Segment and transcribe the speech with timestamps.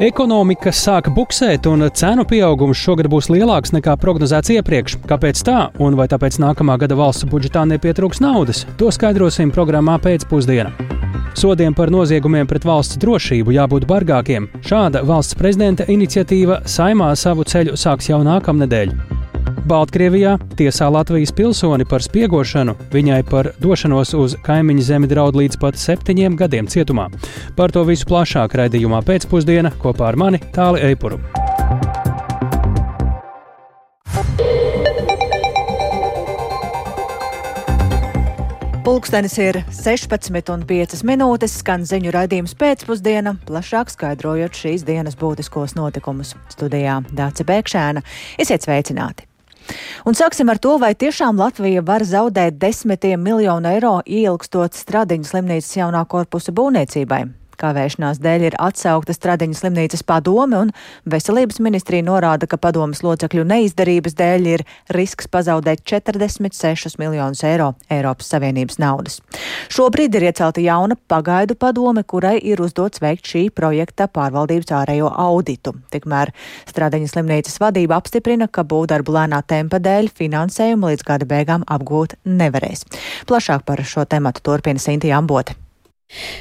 [0.00, 4.94] Ekonomika sāka buksēt, un cenu pieaugums šogad būs lielāks nekā prognozēts iepriekš.
[5.04, 8.62] Kāpēc tā, un vai tāpēc nākamā gada valsts budžetā nepietrūks naudas?
[8.80, 10.72] To skaidrosim programmā pēcpusdienā.
[11.36, 14.48] Sodiem par noziegumiem pret valsts drošību jābūt bargākiem.
[14.64, 19.29] Šāda valsts prezidenta iniciatīva saimā savu ceļu sāks jau nākamnedēļ.
[19.70, 25.78] Baltkrievijā tiesā Latvijas pilsoni par spiegošanu, viņai par došanos uz kaimiņu zemi draud līdz pat
[25.80, 27.08] septiņiem gadiem cietumā.
[27.56, 31.20] Par to visu plašāk raidījumā pēcpusdienā kopā ar mani Tāli Eipuru.
[38.90, 46.34] Pulkstenis ir 16,5 minūtes, skan ziņu raidījums pēcpusdiena, plašāk skaidrojot šīs dienas būtiskos notikumus.
[46.50, 48.02] Studijā Dāca Bēkšēna.
[48.42, 49.29] Esiet sveicināti!
[50.06, 55.76] Un sāksim ar to, vai tiešām Latvija var zaudēt desmitiem miljonu eiro ielgstot Stradiņas slimnīcas
[55.76, 57.39] jaunā korpusa būvniecībai.
[57.60, 60.72] Kavēšanās dēļ ir atsaukta Stradiņas slimnīcas padome, un
[61.10, 64.64] veselības ministrija norāda, ka padomas locekļu neizdarības dēļ ir
[64.96, 69.20] risks pazaudēt 46 miljonus eiro Eiropas Savienības naudas.
[69.72, 75.76] Šobrīd ir iecelta jauna pagaidu padome, kurai ir uzdots veikt šī projekta pārvaldības ārējo auditu.
[75.92, 76.32] Tikmēr
[76.70, 82.86] Stradiņas slimnīcas vadība apstiprina, ka būvdarbu lēnā tempa dēļ finansējumu līdz gada beigām apgūt nevarēs.
[83.28, 85.58] Plašāk par šo tematu turpina Sinti Ambote.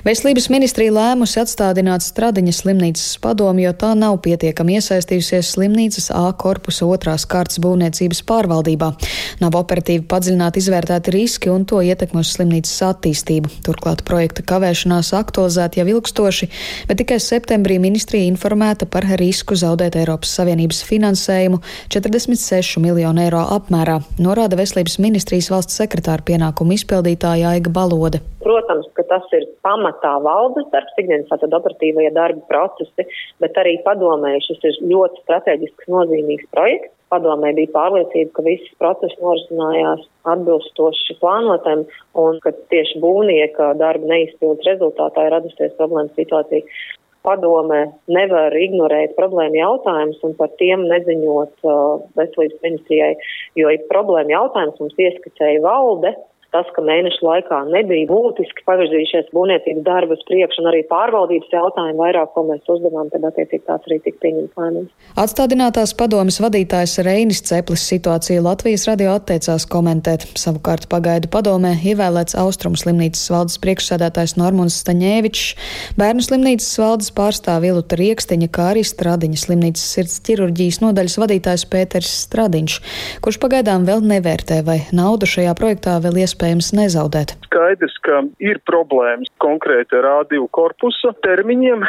[0.01, 6.87] Veselības ministrija lēmusi atstādināt Stradiņas slimnīcas padomu, jo tā nav pietiekami iesaistījusies slimnīcas A korpusa
[6.89, 8.89] otrās kārtas būvniecības pārvaldībā.
[9.43, 13.51] Nav operatīvi padziļināti izvērtēti riski un to ietekmi uz slimnīcas attīstību.
[13.67, 16.49] Turklāt projekta kavēšanās aktualizēta jau ilgstoši,
[16.89, 21.61] bet tikai septembrī ministrija informēta par risku zaudēt Eiropas Savienības finansējumu
[21.93, 28.23] 46 miljonu eiro apmērā, norāda Veselības ministrijas valsts sekretāra pienākumu izpildītāja Aiga Balode.
[28.39, 33.05] Protams, ka tas ir pamatā valdes darbs, ikdienas tātad operatīvajie darba procesi,
[33.43, 36.95] bet arī padomēji šis ir ļoti strateģisks nozīmīgs projekts.
[37.09, 41.87] Padomē bija pārliecība, ka viss process norisinājās atbilstoši plānotam
[42.21, 46.61] un ka tieši būvnieka darba neizpildes rezultātā ir radusies problēmas situācija.
[47.25, 53.15] Padome nevar ignorēt problēmu jautājumus un par tiem neziņot uh, veselības ministrijai,
[53.59, 56.13] jo problēma jautājums mums ieskicēja valde,
[56.53, 62.31] tas, ka mēnešu laikā nebija būtiski pavirzījušies būvniecības darbus priekš un arī pārvaldības jautājumu vairāk,
[62.33, 64.93] ko mēs uzdevām, tad attiecīgi tās arī tika pieņemts lēmums.
[65.23, 70.25] Atstādinātās padomas vadītājs Reinis Ceplis situāciju Latvijas radio atteicās komentēt.
[70.39, 75.45] Savukārt pagaidu padomē ievēlēts Austrum slimnīcas valdes priekšsēdētājs Normons Staņēvičs,
[76.01, 82.11] bērnu slimnīcas valdes pārstāvi Iluta Riekstiņa, kā arī Stradiņa slimnīcas sirds ķirurģijas nodaļas vadītājs Pēters
[82.25, 82.81] Stradiņš,
[83.25, 87.35] kurš pagaidām vēl nevērtē, vai naudu šajā projektā vēl iespējams iespējams nezaudēt?
[87.49, 91.83] Skaidrs, ka ir problēmas konkrēti ar A2 korpusa termiņiem,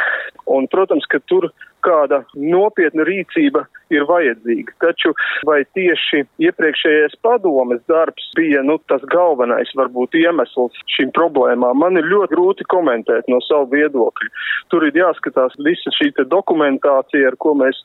[0.50, 1.50] un, protams, ka tur
[1.86, 4.74] kāda nopietna rīcība ir vajadzīga.
[4.84, 5.12] Taču
[5.48, 12.08] vai tieši iepriekšējais padomes darbs bija nu, tas galvenais varbūt iemesls šīm problēmām, man ir
[12.10, 14.30] ļoti grūti komentēt no savu viedokļu.
[14.72, 17.78] Tur ir jāskatās visa šī dokumentācija, ar ko mēs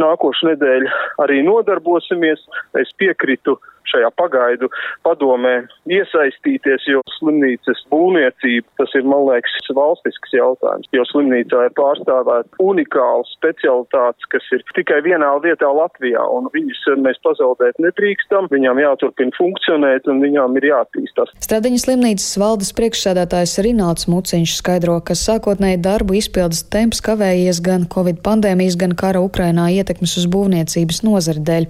[0.00, 0.90] nākošu nedēļu
[1.24, 2.42] arī nodarbosimies.
[2.78, 3.58] Es piekritu
[3.92, 4.68] šajā pagaidu
[5.06, 5.54] padomē
[5.90, 13.32] iesaistīties, jo slimnīcas būvniecība, tas ir, man liekas, valstisks jautājums, jo slimnīcā ir pārstāvēt unikāls
[13.36, 20.08] specialitātes, kas ir tikai vienā vietā Latvijā, un viņas mēs pazaudēt nedrīkstam, viņām jāturpina funkcionēt,
[20.10, 21.34] un viņām ir jāattīstās.
[21.44, 28.22] Stradiņas slimnīcas valdes priekšsēdētājs Rināls Muciņš skaidro, ka sākotnēji darbu izpildes temps kavējies gan Covid
[28.24, 31.68] pandēmijas, gan kara Ukrainā ietekmes uz būvniecības nozari dēļ.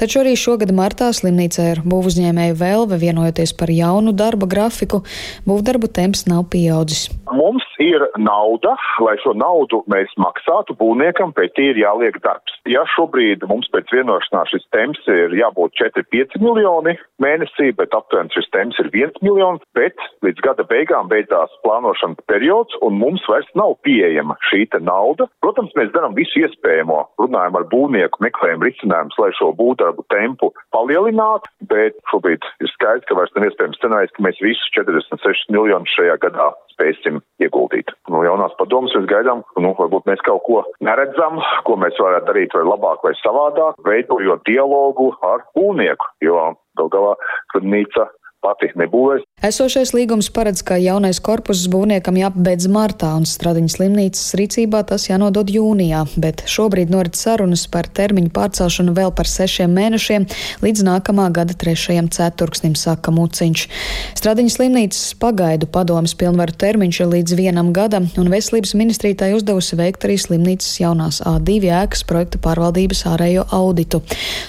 [0.00, 5.04] Taču arī šogad martā Slimnīca ar būvuzņēmēju vēlve vienojoties par jaunu darba grafiku,
[5.48, 7.08] būvdarbu temps nav pieaudzis.
[7.30, 12.56] Mums ir nauda, lai šo naudu mēs maksātu būvniekam, pēc tie ir jāliek darbs.
[12.68, 18.50] Ja šobrīd mums pēc vienošanās šis temps ir jābūt 4-5 miljoni mēnesī, bet aptuveni šis
[18.54, 19.96] temps ir 1 miljons, bet
[20.26, 25.26] līdz gada beigām beidzās plānošanas periods un mums vairs nav pieejama šī nauda.
[25.42, 31.48] Protams, mēs darām visu iespējamo, runājam ar būvnieku, meklējam risinājumus, lai šo būvdarbu tempu palielinātu
[31.70, 36.18] bet šobrīd ir skaidrs, ka vairs nav iespējams scenārijs, ka mēs visus 46 miljonus šajā
[36.24, 37.20] gadā spēsim
[37.70, 37.90] ieguldīt.
[38.10, 42.54] No jaunās padomas mēs gaidām, nu, varbūt mēs kaut ko neredzam, ko mēs varētu darīt
[42.54, 47.14] vai labāk vai savādāk, veidojot dialogu ar būvnieku, jo gal galā
[47.52, 48.08] slimnīca
[48.44, 49.24] pati nebūvēs.
[49.44, 55.48] Esošais līgums paredz, ka jaunais korpus būvniekam jāpabeidz martā, un Stradiņas slimnīcas rīcībā tas jānodod
[55.52, 60.26] jūnijā, bet šobrīd norit sarunas par termiņu pārcelšanu vēl par sešiem mēnešiem
[60.64, 63.64] līdz nākamā gada trešajam ceturksnim, saka Muciņš.
[64.20, 69.78] Stradiņas slimnīcas pagaidu padomas pilnvaru termiņš ir līdz vienam gadam, un veselības ministrija tai uzdevusi
[69.80, 74.02] veikt arī slimnīcas jaunās A2 ēkas projekta pārvaldības ārējo auditu.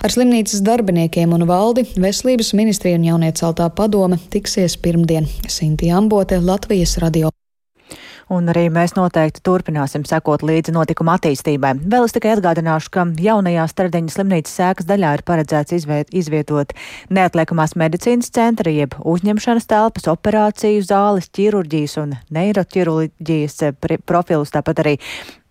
[0.04, 5.26] Ar slimnīcas darbiniekiem un valdi veselības ministrija un jaunieceltā padome tiksies pirmdien.
[5.48, 7.30] Sinti Ambote, Latvijas radio.
[8.30, 11.72] Un arī mēs noteikti turpināsim sekot līdzi notikuma attīstībai.
[11.90, 16.76] Vēl es tikai atgādināšu, ka jaunajā Stardeņa slimnīcas sēkas daļā ir paredzēts izviet, izvietot
[17.10, 23.64] neatliekamās medicīnas centra, jeb uzņemšanas telpas, operāciju zāles, ķirurģijas un neiroķirurģijas
[24.06, 24.98] profilus, tāpat arī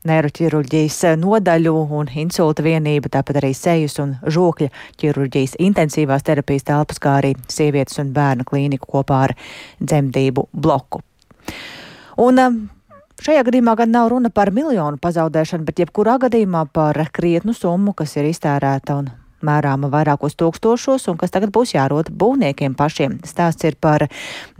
[0.08, 4.70] neiroķirurģijas nodaļu un insulta vienība, tāpat arī sejas un žokļa
[5.00, 9.36] ķirurģijas intensīvās terapijas telpas, kā arī sievietes un bērnu klīniku kopā ar
[9.80, 11.02] dzemdību bloku.
[12.20, 12.60] Un, um,
[13.20, 18.16] Šajā gadījumā gan nav runa par miljonu pazaudēšanu, bet jebkurā gadījumā par krietnu summu, kas
[18.16, 19.10] ir iztērēta un
[19.46, 23.18] mērāma vairākos tūkstošos un kas tagad būs jārod būvniekiem pašiem.
[23.28, 24.06] Stāsts ir par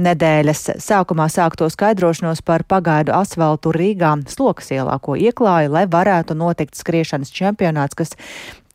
[0.01, 6.79] nedēļas sākumā sākto skaidrošanos par pagaidu asfaltu Rīgā slokas ielā, ko ieklāja, lai varētu notikt
[6.79, 8.17] skriešanas čempionāts, kas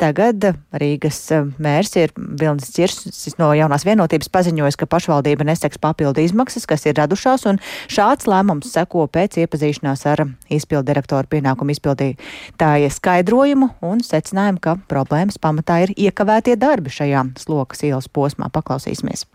[0.02, 0.44] Tagad
[0.76, 1.20] Rīgas
[1.62, 6.98] mērs ir Vilnis Cirsis no jaunās vienotības paziņojis, ka pašvaldība neseks papildu izmaksas, kas ir
[7.00, 7.62] radušās, un
[7.92, 15.40] šāds lēmums seko pēc iepazīšanās ar izpildu direktoru pienākumu izpildītāja skaidrojumu un secinājumu, ka problēmas
[15.40, 18.52] pamatā ir iekavētie darbi šajā slokas ielas posmā.
[18.52, 19.26] Paklausīsimies!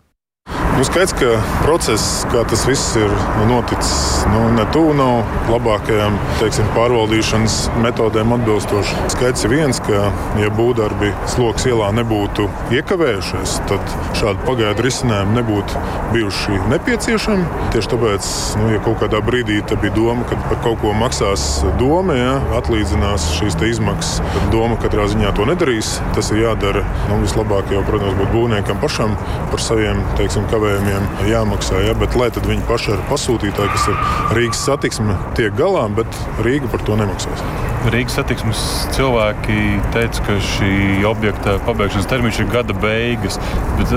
[0.77, 3.11] Nu, skaidrs, ka process, kā tas viss ir
[3.49, 8.95] noticis, nu, ne tuvu nav labākajām teiksim, pārvaldīšanas metodēm atbilstoši.
[9.13, 10.07] Skaidrs ir viens, ka,
[10.41, 15.83] ja būvdarbi sloks ielā nebūtu iekavējušies, tad šādi pagaidu risinājumi nebūtu
[16.15, 17.45] bijuši nepieciešami.
[17.75, 18.31] Tieši tāpēc,
[18.61, 21.45] nu, ja kaut kādā brīdī bija doma, ka par kaut ko maksās
[21.79, 25.93] doma, ja, atlīdzinās šīs izmaksas, tad doma katrā ziņā to nedarīs.
[26.15, 29.13] Tas ir jādara nu, vislabāk jau, protams, būtu būvniekam pašam
[29.51, 31.81] par saviem teiksim, teiksim, kavējumiem jāmaksā.
[31.85, 31.93] Ja?
[31.97, 36.07] Bet lai tad viņi paši ar pasūtītāju, kas ir Rīgas satiksme, tiek galā, bet
[36.41, 37.43] Rīga par to nemaksās.
[37.91, 38.59] Rīgas satiksmes
[38.93, 43.39] cilvēki teica, ka šī objekta pabeigšanas termiņš ir gada beigas.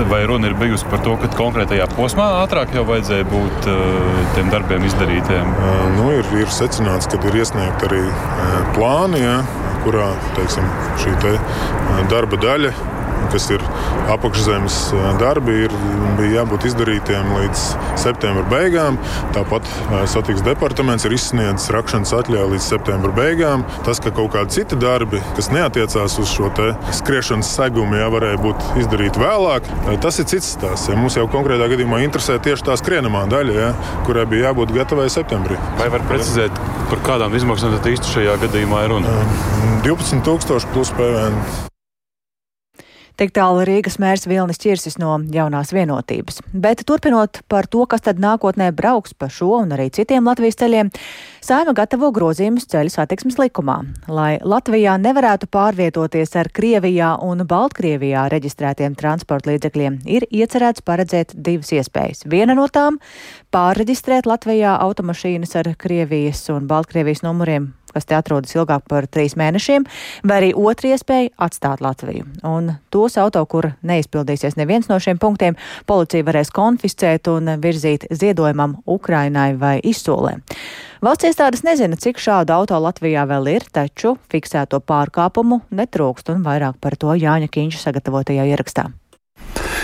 [0.09, 4.49] Vai runa ir bijusi par to, ka konkrētajā posmā ātrāk jau vajadzēja būt uh, tiem
[4.49, 5.53] darbiem izdarītiem?
[5.53, 9.37] Uh, nu, ir, ir secināts, ka ir iesniegti arī uh, plāni, ja,
[9.85, 10.65] kurā teiksim,
[11.03, 11.37] šī te,
[12.09, 12.73] darba daļa
[13.33, 13.63] kas ir
[14.13, 14.79] apakšzemes
[15.19, 15.75] darbi, ir,
[16.19, 17.63] bija jābūt izdarītiem līdz
[17.99, 18.99] septembra beigām.
[19.35, 19.67] Tāpat
[20.11, 23.65] satiksmes departaments ir izsniedzis rakšanas atļauju līdz septembra beigām.
[23.87, 26.51] Tas, ka kaut kādi citi darbi, kas neatiecās uz šo
[26.95, 29.67] skriešanas segumu, jā, varēja būt izdarīti vēlāk,
[30.03, 30.87] tas ir cits stāsts.
[30.91, 33.69] Ja mums jau konkrētā gadījumā interesē tieši tā skrienamā daļa, ja,
[34.07, 35.59] kurai bija jābūt gatavai septembrī.
[35.81, 39.15] Vai var precizēt, par kādām izmaksām tad īsti šajā gadījumā ir runa?
[39.85, 41.73] 12,000 plus PVN.
[43.15, 46.41] Tik tālu Rīgas mērs Vilnis Čirsis no jaunās vienotības.
[46.51, 50.91] Bet turpinot par to, kas tad nākotnē brauks pa šo un arī citiem Latvijas ceļiem,
[51.45, 53.75] Saima gatavo grozījumus ceļu satiksmes likumā,
[54.09, 61.69] lai Latvijā nevarētu pārvietoties ar Krievijā un Baltkrievijā reģistrētiem transporta līdzekļiem, ir iecerēts paredzēt divas
[61.77, 62.25] iespējas.
[62.25, 62.97] Viena no tām-
[63.55, 69.87] pārreģistrēt Latvijā automašīnas ar Krievijas un Baltkrievijas numuriem kas te atrodas ilgāk par trīs mēnešiem,
[70.27, 72.27] vai arī otra iespēja atstāt Latviju.
[72.47, 75.55] Un tos auto, kur neizpildīsies neviens no šiem punktiem,
[75.87, 80.37] policija varēs konfiscēt un virzīt ziedojumam Ukrainai vai izsolē.
[81.05, 86.81] Valsts iestādes nezina, cik šādu auto Latvijā vēl ir, taču fiksēto pārkāpumu netrūkst un vairāk
[86.81, 88.89] par to Jāņa Kīņša sagatavotajā ierakstā.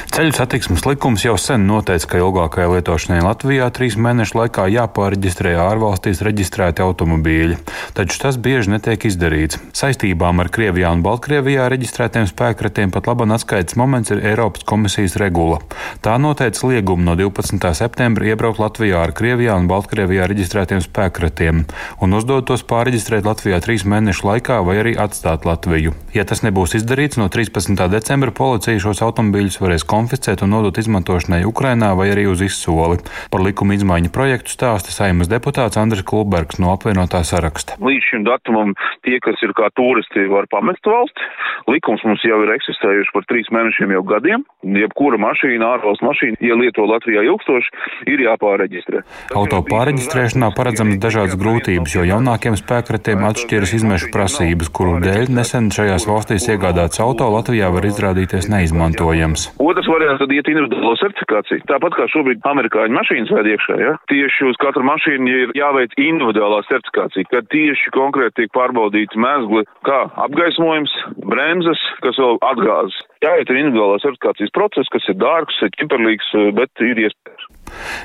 [0.10, 6.24] Ceļu satiksmes likums jau sen noteica, ka ilgākajai lietošanai Latvijā trīs mēnešu laikā jāpārreģistrē ārvalstīs
[6.26, 7.60] reģistrēti automobīļi,
[7.98, 9.60] taču tas bieži netiek izdarīts.
[9.78, 15.62] Saistībām ar Krievijā un Baltkrievijā reģistrētiem spēkratiem pat laban atskaites moments ir Eiropas komisijas regula.
[16.02, 17.62] Tā noteica liegumu no 12.
[17.78, 21.64] septembra iebraukt Latvijā ar Krievijā un Baltkrievijā reģistrētiem spēkratiem
[22.02, 25.94] un uzdot tos pārreģistrēt Latvijā trīs mēnešu laikā vai arī atstāt Latviju.
[26.16, 27.78] Ja tas nebūs izdarīts, no 13.
[27.92, 33.02] decembra policija šos automobīļus varēs konfiscēt un nodot izmantošanai Ukrainā vai arī uz izsoli.
[33.34, 37.78] Par likuma izmaiņu projektu stāsta saimas deputāts Andris Kulbergs no apvienotā saraksta.
[37.84, 41.30] Līdz šim datumam tie, kas ir kā turisti, var pamest valsti.
[41.70, 44.46] Likums mums jau ir eksistējuši par trīs mēnešiem jau gadiem.
[44.82, 47.74] Jebkura mašīna, ārvalstu mašīna, ja lieto Latvijā ilgstoši,
[48.12, 49.04] ir jāpārreģistrē.
[49.38, 56.08] Auto pārreģistrēšanā paredzamas dažādas grūtības, jo jaunākiem spēkratiem atšķiras izmešu prasības, kuru dēļ nesen šajās
[56.10, 59.52] valstīs iegādāts auto Latvijā var izrādīties neizmantojams.
[59.62, 61.64] Otra Otrs variants tad iet individuālo certifikāciju.
[61.66, 63.94] Tāpat kā šobrīd amerikāņu mašīnas vēd iekšā, ja?
[64.12, 70.04] tieši uz katru mašīnu ir jāveic individuālā certifikācija, kad tieši konkrēti tiek pārbaudīts mēzgli, kā
[70.28, 70.94] apgaismojums,
[71.26, 73.02] bremzes, kas vēl atgāzes.
[73.26, 76.30] Jāiet ir individuālā certifikācijas process, kas ir dārgs, ķiperlīgs,
[76.62, 77.50] bet ir iespējams.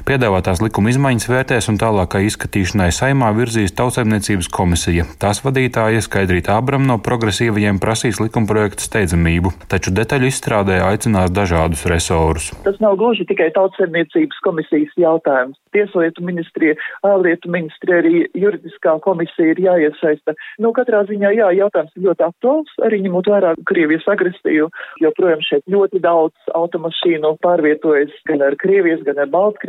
[0.06, 5.06] Piedāvātās likuma izmaiņas vērtēs un tālākai izskatīšanai saimā virzīs Tautsaimniecības komisija.
[5.22, 12.48] Tās vadītāja Skaidrīta Abram no progresīvajiem prasīs likumprojekta steidzamību, taču detaļu izstrādē aicinās dažādus resorus.
[12.64, 15.58] Tas nav gluži tikai Tautsaimniecības komisijas jautājums.
[15.76, 20.36] Tieslietu ministrija, ārlietu ministrija, arī juridiskā komisija ir jāiesaista.
[20.62, 24.70] Nu, katrā ziņā, jā, jautājums ir ļoti aktuāls, arī ņemot vērā Krievijas agresiju,
[25.02, 29.65] jo, protams, šeit ļoti daudz automašīnu pārvietojas gan ar Krievijas, gan ar Baltkrievijas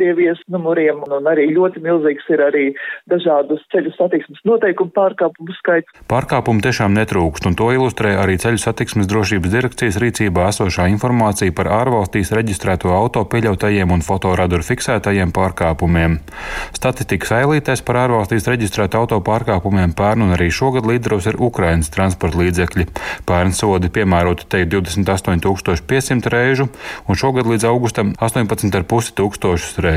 [0.48, 2.64] numuriem, un arī ļoti milzīgs ir arī
[3.10, 5.92] dažādus ceļu satiksmes noteikumu pārkāpumu skaits.
[6.10, 11.70] Pārkāpumu tiešām netrūkst, un to ilustrē arī ceļu satiksmes drošības direkcijas rīcībā esošā informācija par
[11.80, 16.18] ārvalstīs reģistrēto auto pieļautajiem un fotoradaru fiksētajiem pārkāpumiem.
[16.76, 22.40] Statistikas ailītēs par ārvalstīs reģistrētu auto pārkāpumiem pērn un arī šogad līderos ir Ukrainas transporta
[22.42, 22.88] līdzekļi.
[23.28, 26.68] Pērn sodi piemēroti teikt 28,500 reižu,
[27.08, 29.87] un šogad līdz augustam 18,5 tūkstošus reižu.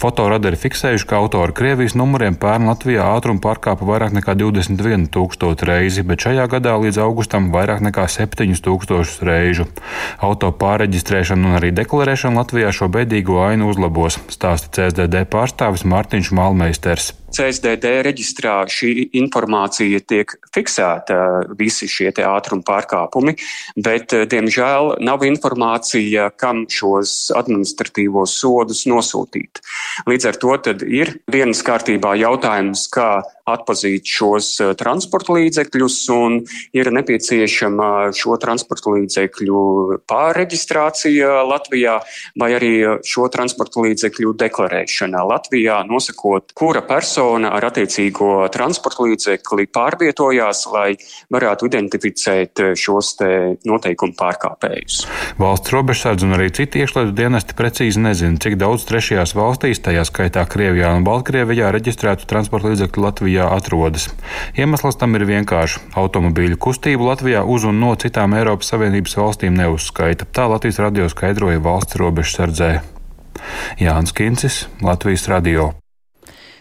[0.00, 6.04] Fotoradari fiksējuši, ka autori Krievijas numuriem pērn Latvijā ātrumu pārkāpa vairāk nekā 21 tūkstoši reizi,
[6.06, 9.68] bet šajā gadā līdz augustam vairāk nekā 7 tūkstošus reižu.
[10.20, 17.12] Auto pārreģistrēšana un arī deklarēšana Latvijā šo bēdīgo ainu uzlabos, stāsta CSDD pārstāvis Mārtiņš Malmeisters.
[17.34, 21.16] CSDD reģistrā šī informācija tiek fiksēta,
[21.58, 23.34] visi šie ātruma pārkāpumi,
[23.74, 29.62] bet, diemžēl, nav informācija, kam šos administratīvos sodus nosūtīt.
[30.10, 36.40] Līdz ar to ir dienas kārtībā jautājums, kā atpazīt šos transporta līdzekļus, un
[36.76, 39.64] ir nepieciešama šo transporta līdzekļu
[40.10, 41.98] pārreģistrācija Latvijā
[42.40, 42.74] vai arī
[43.06, 50.94] šo transporta līdzekļu deklarēšana Latvijā, nosakot, kura persona persona ar attiecīgo transporta līdzekli pārvietojās, lai
[51.32, 53.14] varētu identificēt eh, šos
[53.66, 55.04] noteikumu pārkāpējus.
[55.40, 60.46] Valsts robežsardze un arī citi iekšlietu dienesti precīzi nezina, cik daudz trešajās valstīs, tajā skaitā
[60.48, 64.08] Krievijā un Baltkrievijā, reģistrētu transporta līdzekļu Latvijā atrodas.
[64.54, 65.82] Iemesls tam ir vienkārši.
[65.98, 70.30] Automobīļu kustību Latvijā uz un no citām Eiropas Savienības valstīm neuzskaita.
[70.30, 72.74] Tā Latvijas radio skaidroja valsts robežsardzē.
[73.82, 75.72] Jānis Kincis, Latvijas radio.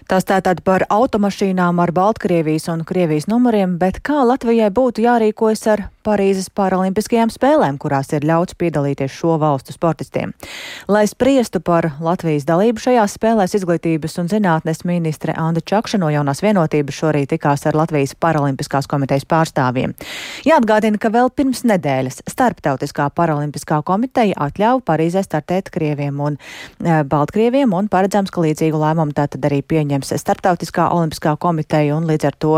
[0.09, 5.87] Tas tātad par automašīnām ar Baltkrievijas un Krievijas numuriem, bet kā Latvijai būtu jārīkojas ar
[6.03, 10.33] Parīzes Paralimpiskajām spēlēm, kurās ir ļauts piedalīties šo valstu sportistiem.
[10.91, 16.43] Lai spriestu par Latvijas dalību šajās spēlēs, izglītības un zinātnes ministre Anda Čakša no jaunās
[16.43, 19.95] vienotības šorīt tikās ar Latvijas Paralimpiskās komitejas pārstāvjiem.
[20.43, 27.71] Jāatgādina, ka vēl pirms nedēļas Starptautiskā Paralimpiskā komiteja atļauj Parīzē startēt Krieviem un e, Baltkrieviem
[27.79, 29.61] un paredzams, ka līdzīgu lēmumu tātad arī
[29.93, 32.53] pieņems Starptautiskā Olimpiskā komiteja un līdz ar to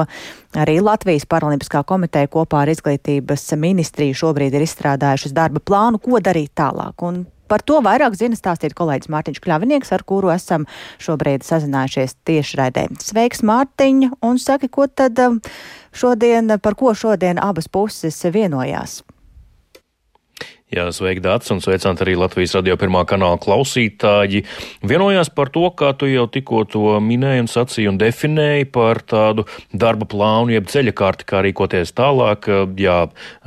[0.56, 6.20] arī Latvijas Paralimpiskā komiteja kopā ar izglītību Veselības ministrija šobrīd ir izstrādājušas darba plānu, ko
[6.20, 7.02] darīt tālāk.
[7.04, 10.64] Un Par to vairāk zina stāstīt kolēģis Mārtiņš Kļavinieks, ar kuru esam
[10.98, 12.88] šobrīd sazinājušies tiešraidē.
[13.06, 15.38] Sveiks, Mārtiņ, un saki, ko tad um,
[15.94, 19.04] šodien, par ko šodien abas puses vienojās?
[20.76, 24.42] Jā, sveiki, Dārts, un sveicināt arī Latvijas radio pirmā kanāla klausītāji.
[24.84, 29.46] Vienojās par to, kā tu jau tikko to minēji un sacīji un definēji par tādu
[29.72, 32.50] darba plānu, jeb ceļa kārti, kā rīkoties tālāk.
[32.82, 32.98] Jā,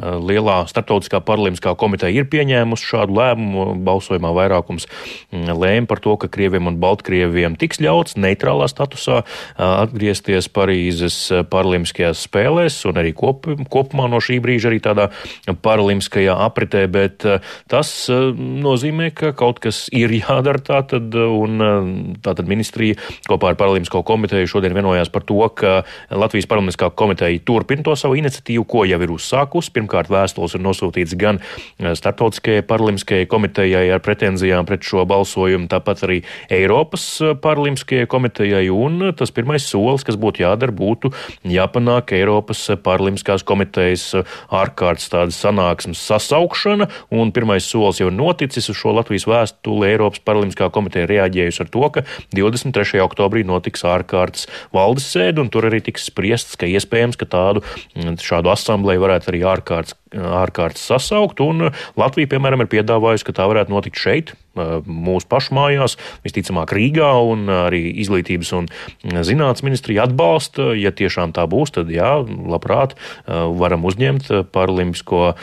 [0.00, 6.32] lielā starptautiskā paralimpiskā komiteja ir pieņēmusi šādu lēmumu, balsojumā vairākums mm, lēma par to, ka
[6.32, 9.20] Krieviem un Baltkrieviem tiks ļauts neitrālā statusā
[9.66, 11.20] atgriezties Parīzes
[11.52, 15.10] paralimpiskajās spēlēs un arī kop, kopumā no šī brīža arī tādā
[15.60, 16.88] paralimpiskajā apritē.
[16.88, 22.48] Bet bet eh, tas eh, nozīmē, ka kaut kas ir jādara tātad, un eh, tātad
[22.48, 22.96] ministrija
[23.28, 28.18] kopā ar Paralimpisko komiteju šodien vienojās par to, ka Latvijas Paralimpiskā komiteja turpina to savu
[28.18, 29.72] iniciatīvu, ko jau ir uzsākusi.
[29.74, 31.40] Pirmkārt, vēstules ir nosūtīts gan
[31.78, 36.20] Startautiskajai Paralimpiskajai komitejai ar pretenzijām pret šo balsojumu, tāpat arī
[36.52, 37.06] Eiropas
[37.42, 41.12] Paralimpiskajai komitejai, un tas pirmais solis, kas būtu jādara, būtu
[41.48, 44.10] jāpanāk Eiropas Paralimpiskās komitejas
[44.54, 49.88] ārkārtas tādas sanāksmes sasaukšana, un pirmais solis jau ir noticis uz šo Latvijas vēstuli.
[49.92, 52.04] Eiropas Paralimpiskā komiteja reaģējusi ar to, ka
[52.36, 53.00] 23.
[53.04, 57.64] oktobrī notiks ārkārtas valdes sēde, un tur arī tiks spriests, ka iespējams, ka tādu
[58.22, 63.74] šādu asambleju varētu arī ārkārtas ārkārtas sasaukt, un Latvija, piemēram, ir piedāvājusi, ka tā varētu
[63.74, 68.66] notikt šeit, mūsu pašu mājās, visticamāk Rīgā, un arī izglītības un
[69.04, 70.72] zinātnes ministrija atbalsta.
[70.74, 72.96] Ja tiešām tā būs, tad jā, labprāt
[73.28, 75.36] varam uzņemt Paralimpisko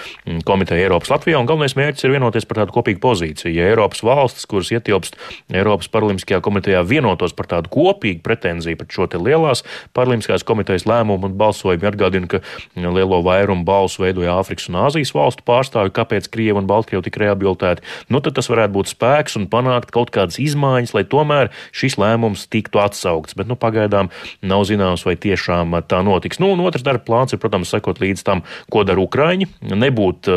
[0.47, 3.53] komiteju Eiropas Latvijā, un galvenais mērķis ir vienoties par tādu kopīgu pozīciju.
[3.55, 5.15] Ja Eiropas valstis, kuras ietilpst
[5.53, 9.63] Eiropas Paralimpiskajā komitejā, vienotos par tādu kopīgu pretenziju pret šo te lielās
[9.95, 12.43] Paralimpiskās komitejas lēmumu un balsojumu, atgādina, ka
[12.75, 17.83] lielo vairumu balsu veidoja Āfrikas un Āzijas valstu pārstāvji, kāpēc Krievi un Baltkrievi tika rehabilitēti,
[18.09, 22.47] nu tad tas varētu būt spēks un panākt kaut kādas izmaiņas, lai tomēr šis lēmums
[22.47, 23.35] tiktu atsaukts.
[23.35, 26.39] Bet nu, pagaidām nav zināms, vai tiešām tā notiks.
[26.39, 29.49] Nu, un otrs darba plāns ir, protams, sekot līdz tam, ko dara Ukraiņi.
[29.75, 30.31] Nebūt,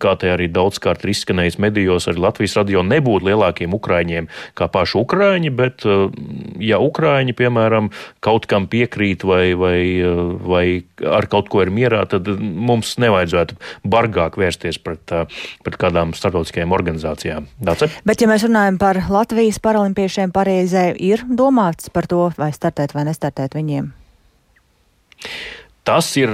[0.00, 5.00] kā te arī daudzkārt ir izskanējis medijos, arī Latvijas radio, nebūt lielākiem Ukraiņiem kā paši
[5.02, 5.84] Ukraiņi, bet
[6.64, 7.90] ja Ukraiņi, piemēram,
[8.24, 9.80] kaut kam piekrīt vai, vai,
[10.44, 10.64] vai
[11.06, 13.58] ar kaut ko ir mierā, tad mums nevajadzētu
[13.90, 15.14] bargāk vērsties pret,
[15.64, 17.50] pret kādām starptautiskajām organizācijām.
[17.60, 17.90] Dace?
[18.06, 23.06] Bet, ja mēs runājam par Latvijas paralimpiešiem, Parīzē ir domāts par to, vai startēt vai
[23.08, 23.90] nestartēt viņiem?
[25.84, 26.30] Tas ir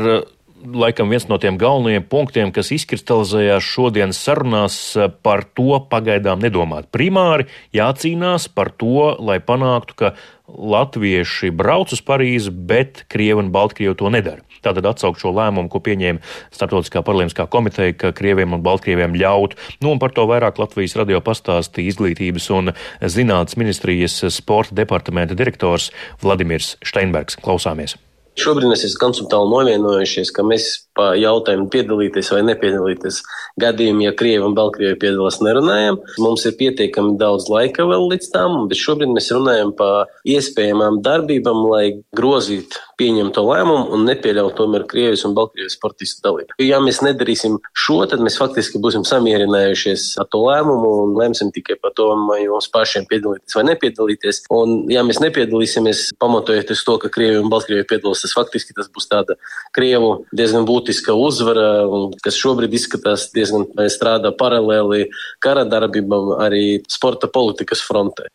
[0.64, 4.78] laikam viens no tiem galvenajiem punktiem, kas izkristalizējās šodienas sarunās
[5.24, 6.88] par to pagaidām nedomāt.
[6.94, 10.12] Primāri jācīnās par to, lai panāktu, ka
[10.46, 14.42] latvieši brauc uz Parīzi, bet Krievi un Baltkrievi to nedara.
[14.62, 16.22] Tātad atsaukt šo lēmumu, ko pieņēma
[16.54, 19.54] Startautiskā paralēliskā komiteja, ka Krieviem un Baltkrieviem ļaut.
[19.82, 25.92] Nu, un par to vairāk Latvijas radio pastāstīja izglītības un zinātnes ministrijas sporta departamenta direktors
[26.22, 27.38] Vladimirs Steinbergs.
[27.42, 27.98] Klausāmies!
[28.36, 33.20] Šobrīd mēs esam konceptuāli novienojušies, ka mēs pa jautājumu piedalīties vai nepiedalīties
[33.60, 36.00] gadījumā, ja Krievi un Baltkrievi piedalās, nerunājam.
[36.22, 41.64] Mums ir pietiekami daudz laika vēl līdz tam, bet šobrīd mēs runājam par iespējamām darbībām,
[41.72, 46.56] lai grozītu pieņemto lēmumu un nepieļaut tomēr Krievijas un Baltkrievijas sportistu dalību.
[46.64, 51.76] Ja mēs nedarīsim šo, tad mēs faktiski būsim samierinājušies ar to lēmumu un lemsim tikai
[51.82, 54.42] par to, vai mums pašiem piedalīties vai nepiedalīties.
[54.56, 59.08] Un, ja mēs nepiedalīsimies, pamatojoties to, ka Krievija un Baltkrievija piedalās, tas faktiski tas būs
[59.10, 59.38] tāda
[59.76, 61.86] Krievu diezgan būtiska uzvara,
[62.26, 65.06] kas šobrīd izskatās diezgan strādā paralēli
[65.44, 68.26] kara darbībām arī sporta politikas frontē.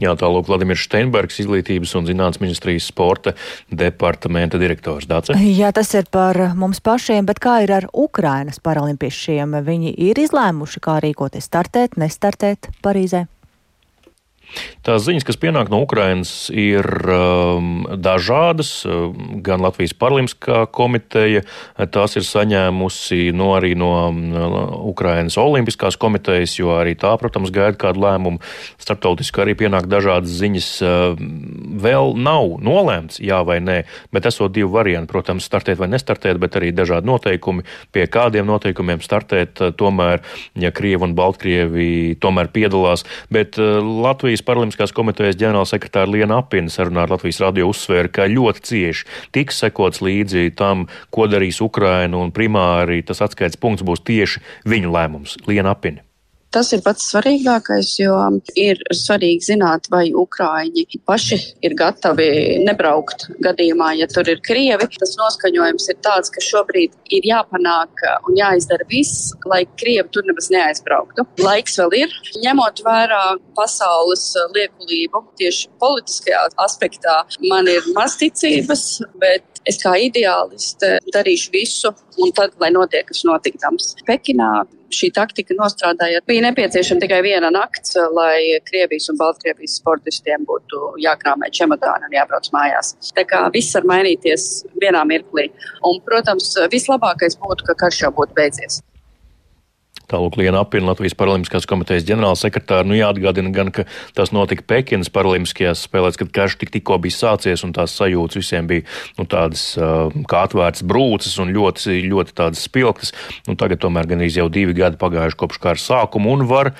[0.00, 3.34] Jā, tālāk Vladimirs Steinbergs, izglītības un zinātnes ministrijas sporta
[3.68, 5.04] departamenta direktors.
[5.10, 5.36] Dāce?
[5.36, 9.58] Jā, tas ir par mums pašiem, bet kā ir ar Ukrainas paralimpiešiem?
[9.66, 13.26] Viņi ir izlēmuši, kā rīkoties startēt, nestartēt Parīzē.
[14.86, 18.70] Tās ziņas, kas pienāk no Ukrainas, ir um, dažādas.
[19.44, 21.42] Gan Latvijas Paralimpiskā komiteja
[21.92, 24.22] tās ir saņēmusi no arī no um,
[24.88, 28.40] Ukrainas Olimpiskās komitejas, jo arī tā, protams, gaida kādu lēmumu.
[28.80, 30.70] Startautiski arī pienāk dažādas ziņas.
[30.80, 31.20] Uh,
[31.78, 33.78] vēl nav nolēmts, jā vai nē,
[34.14, 39.02] bet esot divi varianti, protams, startēt vai nestartēt, bet arī dažādi noteikumi, pie kādiem noteikumiem
[39.04, 39.60] startēt.
[39.78, 40.24] Tomēr,
[40.58, 46.70] ja Krievi un Baltkrievi tomēr piedalās, bet uh, Latvijas Latvijas Paralimpiskās komitejas ģenerālsekretāra Liena Apina
[46.70, 52.20] sarunā ar Latvijas radio uzsvēra, ka ļoti cieši tiks sekots līdzi tam, ko darīs Ukraina,
[52.22, 55.40] un primāri tas atskaits punkts būs tieši viņu lēmums.
[55.48, 56.07] Liena Apina.
[56.54, 58.14] Tas ir pats svarīgākais, jo
[58.56, 62.28] ir svarīgi zināt, vai Ukrāņi paši ir gatavi
[62.64, 64.88] nebraukt gadījumā, ja tur ir krievi.
[64.96, 70.48] Tas noskaņojums ir tāds, ka šobrīd ir jāpanāk un jāizdara viss, lai krievi tur nemaz
[70.54, 71.26] neaizbrauktu.
[71.44, 73.22] Laiks vēl ir, ņemot vērā
[73.58, 74.24] pasaules
[74.56, 77.20] liekulību tieši politiskajā aspektā.
[77.52, 78.86] Man ir maz ticības,
[79.20, 83.94] bet es kā ideāliste darīšu visu, un tad, lai notiek kas notikams.
[84.08, 84.50] Pekinā
[84.94, 91.50] šī taktika nostrādājot, bija nepieciešama tikai viena nakts, lai Krievijas un Baltkrievijas sportistiem būtu jākrāmē
[91.54, 92.94] čemodāni un jābrauc mājās.
[93.16, 94.48] Tā kā viss var mainīties
[94.80, 95.48] vienā mirklī.
[95.84, 98.80] Un, protams, vislabākais būtu, ka karš jau būtu beidzies.
[100.08, 102.86] Tālāk Liena apviena Latvijas Paralimpiskās komitejas ģenerālsekretāra.
[102.88, 103.84] Nu, jāatgādina gan, ka
[104.16, 108.70] tas notika Pekinas Paralimpiskajās spēlēs, kad karš tik tikko bija sācies un tās sajūtas visiem
[108.70, 108.86] bija
[109.18, 113.12] nu, tādas kā atvērtas brūces un ļoti, ļoti tādas spilgtas.
[113.44, 116.72] Nu, tagad tomēr gan jau divi gadi pagājuši kopš kara sākuma un var,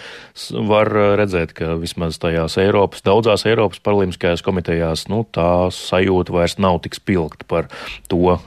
[0.72, 6.80] var redzēt, ka vismaz tajās Eiropas, daudzās Eiropas Paralimpiskajās komitejās, nu, tā sajūta vairs nav
[6.86, 7.68] tik spilgta par
[8.08, 8.38] to,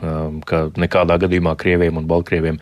[0.49, 2.57] ka nekādā gadījumā Krieviem un Baltkrieviem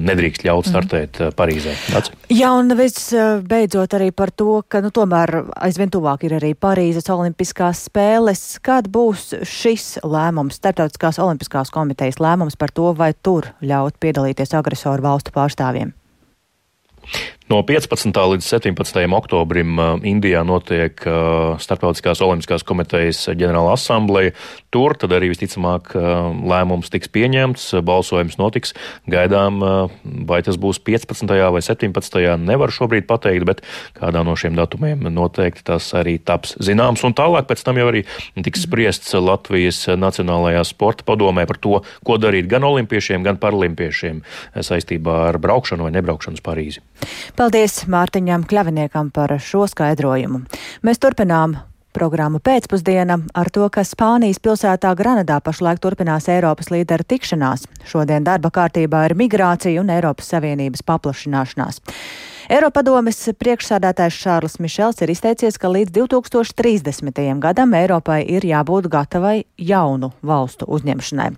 [0.00, 1.20] nedrīkst ļaut startēt.
[1.20, 1.74] Mm Eh, Parīzē.
[1.94, 2.10] Nāc.
[2.32, 5.32] Jā, un viss eh, beidzot arī par to, ka nu, tomēr
[5.66, 8.44] aizvien tuvāk ir arī Parīzes Olimpiskās spēles.
[8.64, 15.06] Kad būs šis lēmums, Startautiskās Olimpiskās komitejas lēmums par to, vai tur ļaut piedalīties agresoru
[15.06, 15.94] valstu pārstāvjiem?
[17.46, 18.10] No 15.
[18.10, 19.04] līdz 17.
[19.14, 24.32] oktobrim uh, Indijā notiek uh, Startautiskās olimpiskās komitejas ģenerāla asambleja.
[24.74, 28.74] Tur tad arī visticamāk uh, lēmums tiks pieņemts, balsojums notiks.
[29.06, 29.62] Gaidām,
[30.26, 31.30] vai tas būs 15.
[31.54, 32.18] vai 17.
[32.42, 33.62] nevar šobrīd pateikt, bet
[33.94, 37.06] kādā no šiem datumiem noteikti tas arī taps zināms.
[37.06, 38.02] Un tālāk pēc tam jau arī
[38.42, 44.24] tiks spriests Latvijas Nacionālajā sporta padomē par to, ko darīt gan olimpiešiem, gan paralimpiešiem
[44.66, 46.82] saistībā ar braukšanu vai nebraukšanu uz Parīzi.
[47.36, 50.38] Paldies Mārtiņam Kļaviniekam par šo skaidrojumu.
[50.88, 51.58] Mēs turpinām
[51.92, 57.66] programmu pēcpusdiena ar to, ka Spānijas pilsētā Granadā pašlaik turpinās Eiropas līderu tikšanās.
[57.84, 61.82] Šodien darba kārtībā ir migrācija un Eiropas Savienības paplašināšanās.
[62.46, 67.18] Eiropadomes priekšsādātājs Šārls Mišels ir izteicies, ka līdz 2030.
[67.42, 71.32] gadam Eiropai ir jābūt gatavai jaunu valstu uzņemšanai.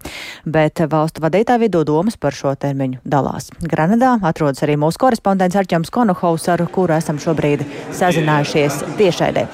[0.45, 3.49] Bet valstu vadītāju vidū domas par šo termiņu dalās.
[3.65, 7.65] Granadā atrodas arī mūsu korespondents Arķoms Konohaus, ar kuru esam šobrīd
[7.97, 9.49] sazinājušies tiešaidē.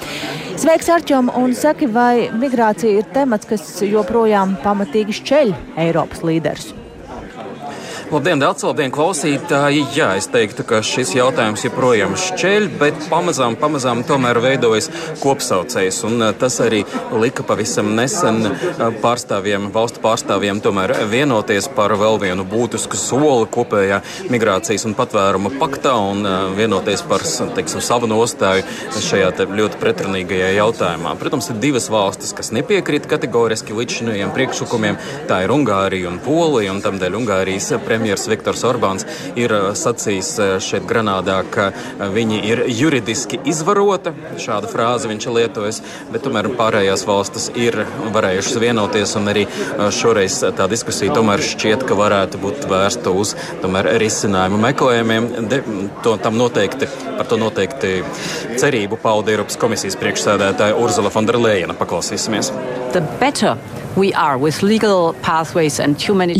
[0.59, 6.73] Sveiks, Arčom, un saki, vai migrācija ir temats, kas joprojām pamatīgi šķeļ Eiropas līderus?
[8.05, 9.79] Labdien, Dārts, labdien, klausītāji!
[9.95, 14.91] Jā, es teiktu, ka šis jautājums joprojām šķeļ, bet pamazām, pamazām tomēr veidojas
[15.23, 16.03] kopsaucējs.
[16.05, 16.83] Un eh, tas arī
[17.17, 23.97] lika pavisam nesen eh, pārstāvjiem, valstu pārstāvjiem tomēr vienoties par vēl vienu būtisku soli kopējā
[24.29, 28.67] migrācijas un patvēruma paktā un eh, vienoties par teiksim, savu nostāju
[29.01, 31.15] šajā ļoti pretrunīgajā jautājumā.
[31.17, 35.01] Protams, ir divas valstis, kas nepiekrīt kategoriski līdz šiem priekšlikumiem.
[35.25, 39.05] Tā ir Ungārija un Polija, un tamdēļ Ungārijas prezidents premjeras Viktors Orbāns
[39.39, 44.11] ir uh, sacījis uh, šeit Granādā, ka uh, viņi ir juridiski izvarota.
[44.41, 45.79] Šādu frāzi viņš ir lietojis,
[46.11, 47.77] bet tomēr pārējās valstis ir
[48.15, 49.45] varējušas vienoties, arī
[49.95, 55.29] šoreiz tā diskusija tomēr šķiet, ka varētu būt vērsta uz tomēr risinājumu meklējumiem.
[55.51, 55.61] De,
[56.03, 57.95] to, noteikti, par to noteikti
[58.59, 61.77] cerību pauda Eiropas komisijas priekšsēdētāja Urzula Fonderleina.
[61.79, 62.51] Paklausīsimies.
[62.95, 63.55] The better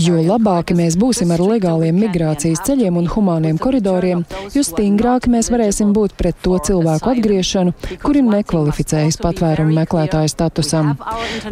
[0.03, 5.93] Jo labāki mēs būsim ar legāliem migrācijas ceļiem un humāniem koridoriem, jo stingrāki mēs varēsim
[5.95, 7.71] būt pret to cilvēku atgriešanu,
[8.03, 10.95] kuri nekvalificējas patvērumu meklētāju statusam.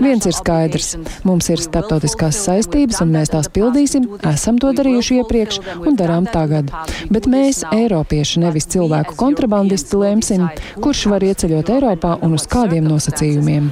[0.04, 0.98] Viens ir skaidrs-
[1.30, 6.68] mums ir starptautiskās saistības, un mēs tās pildīsim, esam to darījuši iepriekš un darām tagad.
[7.10, 10.50] Bet mēs, Eiropieši, nevis cilvēku kontrabandisti, lemsim,
[10.82, 13.72] kurš var ieceļot Eiropā un uz kādiem nosacījumiem.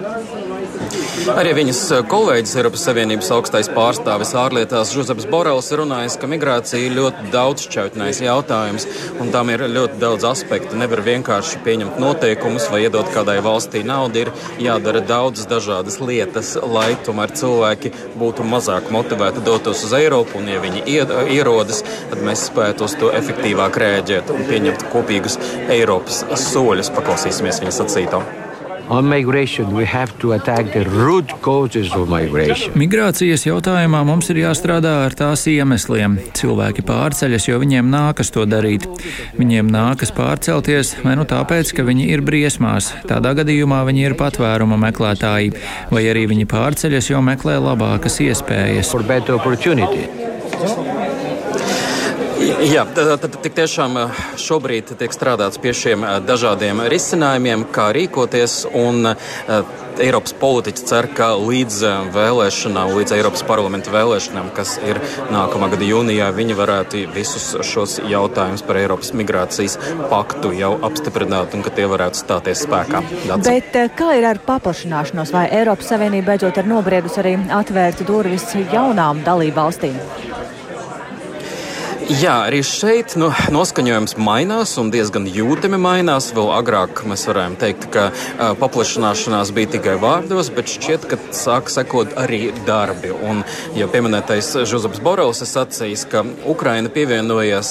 [0.00, 7.28] Arī viņas kolēģis Eiropas Savienības augstais pārstāvis ārlietās Žuzeps Borels runājis, ka migrācija ir ļoti
[7.34, 8.86] daudzšķautnējs jautājums
[9.20, 10.78] un tam ir ļoti daudz aspektu.
[10.80, 14.24] Nevar vienkārši pieņemt noteikumus vai iedot kādai valstī naudu.
[14.24, 14.32] Ir
[14.64, 20.64] jādara daudzas dažādas lietas, lai tomēr cilvēki būtu mazāk motivēti dotos uz Eiropu un, ja
[20.64, 20.84] viņi
[21.36, 25.36] ierodas, tad mēs spētu uz to efektīvāk rēģēt un pieņemt kopīgus
[25.68, 26.94] Eiropas soļus.
[26.96, 28.49] Paklausīsimies viņa
[32.50, 32.78] sacītā.
[32.80, 36.16] Migrācijas jautājumā mums ir jāstrādā ar tās iemesliem.
[36.36, 38.88] Cilvēki pārceļas, jo viņiem nākas to darīt.
[39.38, 42.90] Viņiem nākas pārcelties vai nu tāpēc, ka viņi ir briesmās.
[43.10, 45.54] Tādā gadījumā viņi ir patvēruma meklētāji,
[45.94, 48.90] vai arī viņi pārceļas, jo meklē labākas iespējas.
[52.60, 53.94] Jā, tad tiešām
[54.40, 58.66] šobrīd tiek strādāts pie šiem dažādiem risinājumiem, kā rīkoties.
[58.76, 59.14] Un,
[60.00, 61.80] Eiropas politiķi cer, ka līdz
[62.14, 65.00] vēlēšanām, līdz Eiropas parlamenta vēlēšanām, kas ir
[65.32, 69.76] nākamā gada jūnijā, viņi varētu visus šos jautājumus par Eiropas migrācijas
[70.12, 73.02] paktu jau apstiprināt un ka tie varētu stāties spēkā.
[73.26, 73.50] Dats.
[73.50, 75.34] Bet kā ir ar paplašināšanos?
[75.36, 80.00] Vai Eiropas Savienība beidzot ir nobriedus arī atvērt durvis jaunām dalību valstīm?
[82.10, 86.32] Jā, arī šeit nu, noskaņojums mainās un diezgan jūtami mainās.
[86.34, 91.70] Vēl agrāk mēs varējām teikt, ka uh, paplašināšanās bija tikai vārdos, bet šķiet, ka sāk
[91.70, 93.12] sekot arī darbi.
[93.14, 93.44] Un
[93.78, 97.70] jau pieminētais Žuzaps Borels ir sacījis, ka Ukraina pievienojas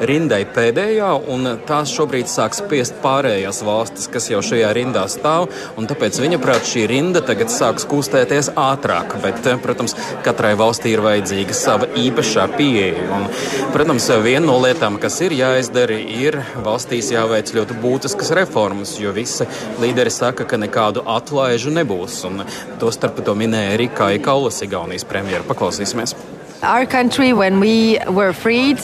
[0.00, 5.50] rindai pēdējā, un tās šobrīd sāk spiest pārējās valstis, kas jau šajā rindā stāv.
[5.76, 9.18] Tāpēc viņa prāt šī rinda tagad sāks kustēties ātrāk.
[9.20, 9.92] Bet, protams,
[10.24, 13.04] katrai valstī ir vajadzīga sava īpašā pieeja.
[13.12, 13.28] Un,
[13.74, 19.48] Protams, viena no lietām, kas ir jāizdara, ir valstīs jāveic ļoti būtiskas reformas, jo visi
[19.82, 22.20] līderi saka, ka nekādu atlaižu nebūs.
[22.30, 22.44] Un
[22.78, 25.42] to minēja arī Kāja Kaulas, Igaunijas premjera.
[25.50, 26.14] Paklausīsimies!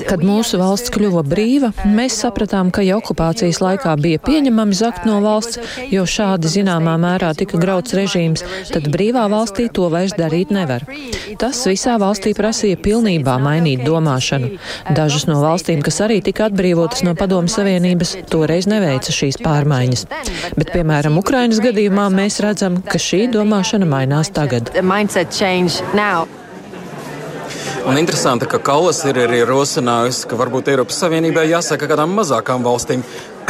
[0.09, 5.21] Kad mūsu valsts kļuva brīva, mēs sapratām, ka jau okupācijas laikā bija pieņemami zakt no
[5.25, 5.61] valsts,
[5.93, 10.85] jo šādi zināmā mērā tika grauts režīms, tad brīvā valstī to vairs darīt nevar.
[11.40, 14.53] Tas visā valstī prasīja pilnībā mainīt domāšanu.
[14.97, 20.05] Dažas no valstīm, kas arī tika atbrīvotas no Padomu Savienības, toreiz neveica šīs pārmaiņas.
[20.59, 24.75] Bet, piemēram, Ukrainas gadījumā mēs redzam, ka šī domāšana mainās tagad.
[27.87, 33.01] Un interesanti, ka Kaulas ir arī rosinājusi, ka varbūt Eiropas Savienībai jāsaka kādām mazākām valstīm,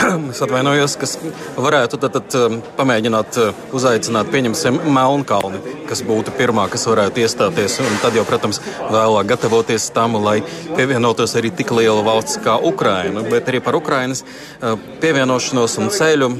[0.32, 1.16] es atvainojos, kas
[1.58, 7.80] varētu tad, tad um, pamēģināt uh, uzaicināt, pieņemsim, Melnkalni, kas būtu pirmā, kas varētu iestāties.
[7.82, 8.62] Un tad jau, protams,
[8.92, 10.38] vēlāk gatavoties tam, lai
[10.76, 13.24] pievienotos arī tik liela valsts kā Ukraina.
[13.26, 16.30] Bet arī par Ukrainas uh, pievienošanos un ceļu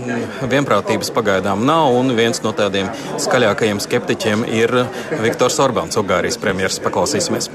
[0.47, 1.91] vienprātības pagaidām nav.
[1.99, 4.79] Un viens no tādiem skaļākajiem skeptiķiem ir
[5.27, 6.81] Viktors Orbāns, Ungārijas premjeras.
[6.87, 7.51] Paklausīsimies!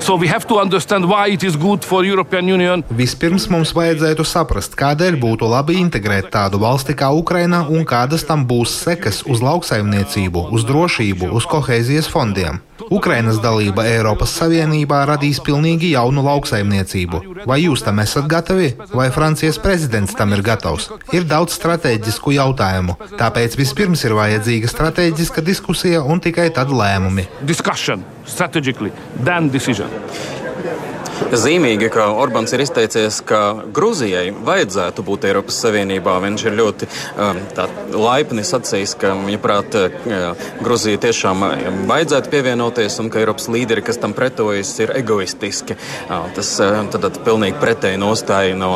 [0.00, 0.16] So
[2.98, 8.44] Vispirms mums vajadzētu saprast, kādēļ būtu labi integrēt tādu valsti kā Ukraina un kādas tam
[8.46, 12.60] būs sekas uz lauksaimniecību, uz drošību, uz kohēzijas fondiem.
[12.90, 17.20] Ukrainas dalība Eiropas Savienībā radīs pilnīgi jaunu lauksaimniecību.
[17.46, 20.90] Vai jūs tam esat gatavi, vai Francijas prezidents tam ir gatavs?
[21.14, 27.28] Ir daudz strateģisku jautājumu, tāpēc vispirms ir vajadzīga strateģiska diskusija un tikai tad lēmumi.
[27.46, 29.88] Discussion, strategically, then decision.
[31.34, 33.40] Zīmīgi, ka Orbāns ir izteicies, ka
[33.74, 36.16] Grūzijai vajadzētu būt Eiropas Savienībā.
[36.22, 37.40] Viņš ir ļoti um,
[38.04, 44.00] laipni sacījis, ka, viņaprāt, uh, Grūzija tiešām um, vajadzētu pievienoties un ka Eiropas līderi, kas
[44.02, 45.78] tam pretojas, ir egoistiski.
[46.08, 48.72] Uh, tas uh, tad, tad pilnīgi pretēji nostāja no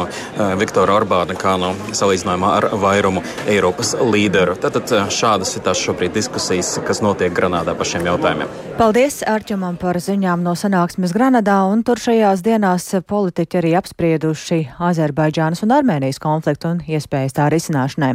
[0.59, 4.57] Viktora Orbāna kā no salīdzinājumā ar vairumu Eiropas līderu.
[4.63, 8.51] Tātad šādas ir tās šobrīd diskusijas, kas notiek Granādā par šiem jautājumiem.
[8.79, 14.57] Paldies Arķumam par ziņām no sanāksmes Granadā un tur šajā Šajās dienās politiķi arī apsprieduši
[14.85, 18.11] Azerbaidžānas un Armēnijas konfliktu un iespējas tā risināšanai.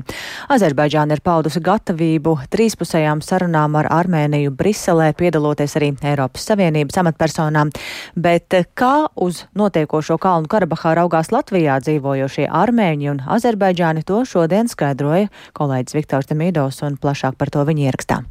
[0.54, 7.72] Azerbaidžāna ir paudusi gatavību trīspusējām sarunām ar Armēniju Briselē, piedaloties arī Eiropas Savienības amatpersonām,
[8.14, 15.34] bet kā uz notiekošo Kalnu Karabahā raugās Latvijā dzīvojošie armēņi un Azerbaidžāni, to šodien skaidroja
[15.58, 18.22] kolēģis Viktors Demīdovs un plašāk par to viņa ierakstā.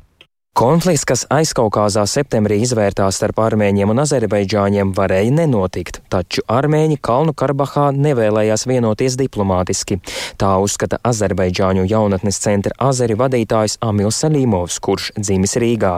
[0.52, 7.86] Konflikts, kas aizkaukāzā septembrī izvērtās starp armēņiem un azerbaidžāņiem, varēja nenotikt, taču armēņi Kalnu Karabahā
[7.96, 9.96] nevēlējās vienoties diplomātiski.
[10.36, 15.94] Tā uzskata Azerbaidžāņu jaunatnes centra Azeri vadītājs Amils Salīmovs, kurš dzimis Rīgā.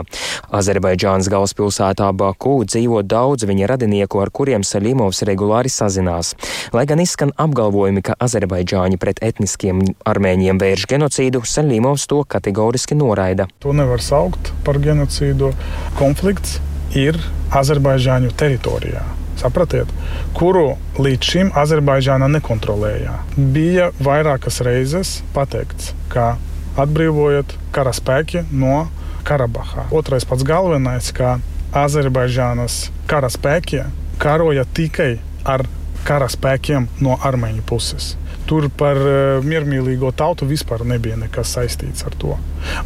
[0.54, 6.36] Azerbaidžānas galvaspilsētā Baku dzīvo daudz viņa radinieku, ar kuriem Salīmovs regulāri sazinās.
[6.70, 13.50] Lai gan izskan apgalvojumi, ka Azerbaidžāņi pret etniskiem armēņiem vērš genocīdu, Salīmovs to kategoriski noraida.
[13.66, 15.52] To nevar saukt par genocīdu.
[15.98, 16.58] Konflikts
[16.96, 17.18] ir
[17.54, 19.04] Azerbaidžāņu teritorijā.
[19.38, 19.90] Sapratiet,
[20.36, 23.16] kuru līdz šim Azerbaidžāna nekontrolēja.
[23.36, 26.36] Bija vairākas reizes pateikts, ka
[26.80, 28.86] atbrīvojot karaspēki no
[29.24, 29.88] Karabahā.
[29.94, 31.38] Otrais pats galvenais, ka
[31.74, 33.82] Azerbaidžānas karaspēki
[34.22, 35.16] karoja tikai
[35.48, 35.64] ar
[36.04, 38.12] karaspēkiem no armēņu puses.
[38.48, 42.36] Tur par uh, miermīlīgo tautu vispār nebija nekas saistīts ar to.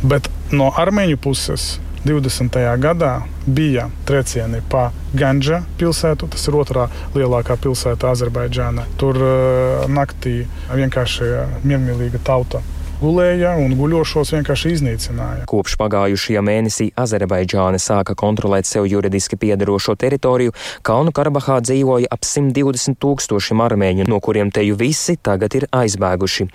[0.02, 2.54] Bet no armēņu puses 20.
[2.78, 3.12] gadā
[3.44, 8.86] bija triecieni pa Ganģa pilsētu, tas ir otrā lielākā pilsēta Azerbaidžānā.
[9.00, 10.40] Tur uh, naktī
[10.70, 11.32] vienkārši
[11.66, 12.62] miermīlīga tauta
[12.98, 15.44] gulēja un guļošos vienkārši iznīcināja.
[15.48, 22.98] Kopš pagājušajā mēnesī Azerbaidžāna sāka kontrolēt sev juridiski piedarošo teritoriju, Kalnu Karabahā dzīvoja ap 120
[22.98, 26.48] tūkstošiem armēņu, no kuriem teju visi tagad ir aizbēguši.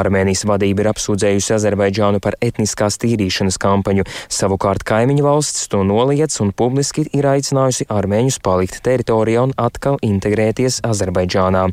[0.00, 6.54] Armēnijas vadība ir apsūdzējusi Azerbaidžānu par etniskās tīrīšanas kampaņu, savukārt kaimiņu valsts to noliec un
[6.56, 11.68] publiski ir aicinājusi armēņus palikt teritorijā un atkal integrēties Azerbaidžānā.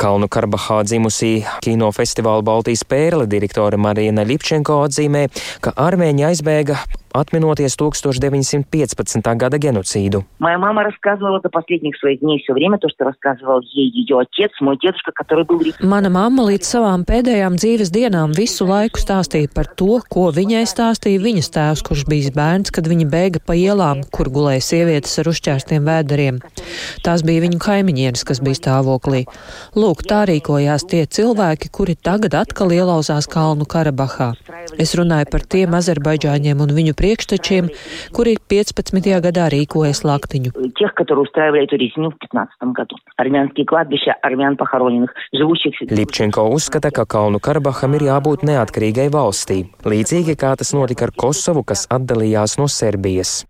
[0.00, 1.34] Kalnu Karabahā dzimusī
[1.66, 5.26] kinofestivāla Baltijas pērle direktora Direktore Marina Lipčenko atzīmē,
[5.60, 6.78] ka armēņi aizbēga
[7.20, 9.30] atminoties 1915.
[9.40, 10.22] gada genocīdu.
[15.80, 21.22] Mana mamma līdz savām pēdējām dzīves dienām visu laiku stāstīja par to, ko viņai stāstīja
[21.22, 25.86] viņas tēvs, kurš bija bērns, kad viņa bēga pa ielām, kur gulēja sievietes ar uzķērstiem
[25.86, 26.40] vēderiem.
[27.06, 29.24] Tās bija viņu kaimiņienes, kas bija stāvoklī.
[29.78, 34.32] Lūk, tā rīkojās tie cilvēki, kuri tagad atkal ielauzās Kalnu Karabahā.
[34.80, 37.69] Es runāju par tiem azerbaidžāņiem un viņu priekštečiem,
[38.15, 39.21] kuri 15.
[39.21, 40.49] gadā rīkoja slaktiņu.
[46.01, 51.61] Lipčenko uzskata, ka Kalnu Karabaham ir jābūt neatkarīgai valstī, līdzīgi kā tas notika ar Kosovu,
[51.61, 53.45] kas atdalījās no Serbijas.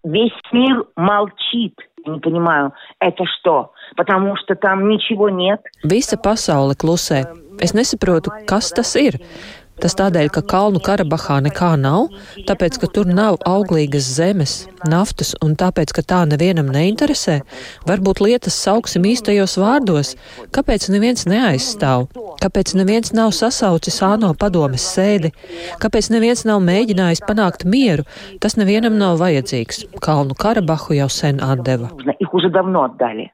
[2.07, 3.71] не понимаю, это что?
[3.95, 5.62] Потому что там ничего нет.
[5.84, 7.25] Visa pasaule klusē.
[7.60, 9.19] Es nesaprotu, kas tas ir.
[9.82, 12.08] Tas tādēļ, ka Kalnu Karabahā nekā nav,
[12.48, 14.54] tāpēc, ka tur nav auglīgas zemes,
[14.88, 17.42] naftas un tāpēc, ka tā nevienam neinteresē.
[17.88, 20.14] Varbūt lietas sauksim īstajos vārdos.
[20.56, 22.08] Kāpēc neviens neaizstāv?
[22.40, 25.32] Kāpēc neviens nav sasaucis āno padomes sēdi?
[25.82, 28.06] Kāpēc neviens nav mēģinājis panākt mieru?
[28.40, 29.84] Tas nevienam nav vajadzīgs.
[30.04, 31.90] Kalnu Karabahu jau sen atdeva.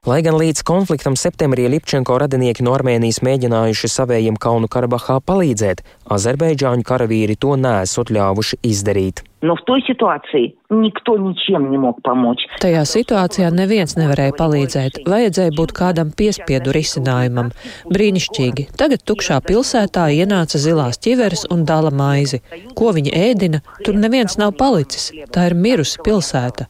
[0.06, 5.82] Lai gan līdz konfliktam septembrī Lipčenko radinieki no Armēnijas mēģinājuši savējiem Kalnu Karabahā palīdzēt,
[6.32, 9.20] Azerbaidžāņu karavīri to nesot ļāvuši izdarīt.
[9.42, 12.46] No v toj situācijā nikto ničiem nemog pomoć.
[12.62, 15.02] Tajā situācijā neviens nevarēja palīdzēt.
[15.08, 17.52] Vajadzēja būt kādam piespiedu risinājumam.
[17.92, 18.70] Brīnišķīgi.
[18.78, 22.40] Tagad tukšā pilsētā ienāca zilās ķiveres un dala maizi.
[22.78, 25.10] Ko viņi ēdina, tur neviens nav palicis.
[25.32, 26.68] Tā ir mirusi pilsēta.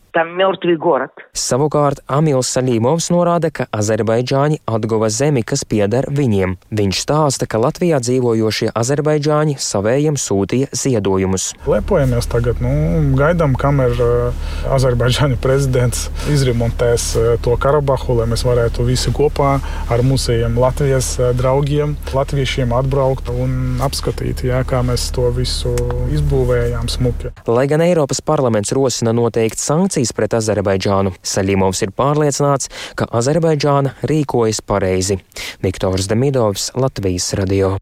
[1.32, 6.58] Savukārt Amils Salīmovs norāda, ka azerbaidžāņi atguva zemi, kas pieder viņiem.
[6.68, 11.54] Viņš stāsta, ka Latvijā dzīvojošie azerbaidžāņi savējiem sūtīja ziedojumus.
[11.64, 12.72] Lepojamies tagad Nu,
[13.18, 14.44] gaidām, kamēr uh,
[14.76, 19.56] Azerbaidžāņu prezidents izremontēs uh, to Karabahu, lai mēs varētu visi kopā
[19.92, 25.74] ar mūsējiem Latvijas uh, draugiem, latviešiem atbraukt un apskatīt, jā, kā mēs to visu
[26.14, 27.34] izbūvējām smuki.
[27.50, 34.62] Lai gan Eiropas parlaments rosina noteikt sankcijas pret Azerbaidžānu, Saļimovs ir pārliecināts, ka Azerbaidžāna rīkojas
[34.66, 35.18] pareizi.
[35.64, 37.76] Viktors Demidovs, Latvijas radio.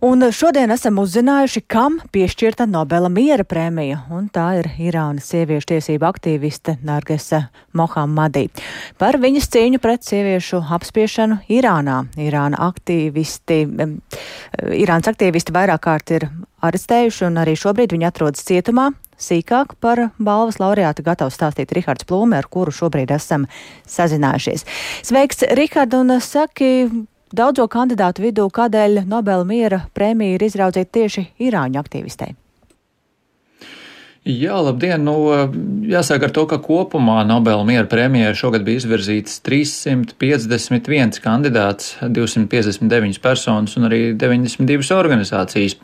[0.00, 6.06] Un šodien esam uzzinājuši, kam piešķirta Nobela miera prēmija, un tā ir Irānas sieviešu tiesību
[6.08, 7.42] aktīviste Nargesa
[7.76, 8.46] Mohamadī.
[8.96, 11.98] Par viņas cīņu pret sieviešu apspiešanu Irānā.
[12.16, 13.60] Irāna aktīvisti,
[14.80, 16.30] Irānas aktīvisti vairāk kārt ir
[16.64, 18.88] arestējuši, un arī šobrīd viņi atrodas cietumā.
[19.20, 23.44] Sīkāk par balvas laureātu gatavs stāstīt Rihards Plūme, ar kuru šobrīd esam
[23.84, 24.64] sazinājušies.
[25.04, 26.88] Sveiks, Rihard, un saki,
[27.30, 32.32] Daudzo kandidātu vidū, kādēļ Nobela miera prēmija ir izraudzīta tieši Irāņu aktīvistei?
[34.26, 35.00] Jā, labdien!
[35.06, 35.14] Nu,
[35.88, 43.78] jāsaka ar to, ka kopumā Nobela miera prēmijai šogad bija izvirzīts 351 kandidāts, 259 personas
[43.78, 45.78] un arī 92 organizācijas.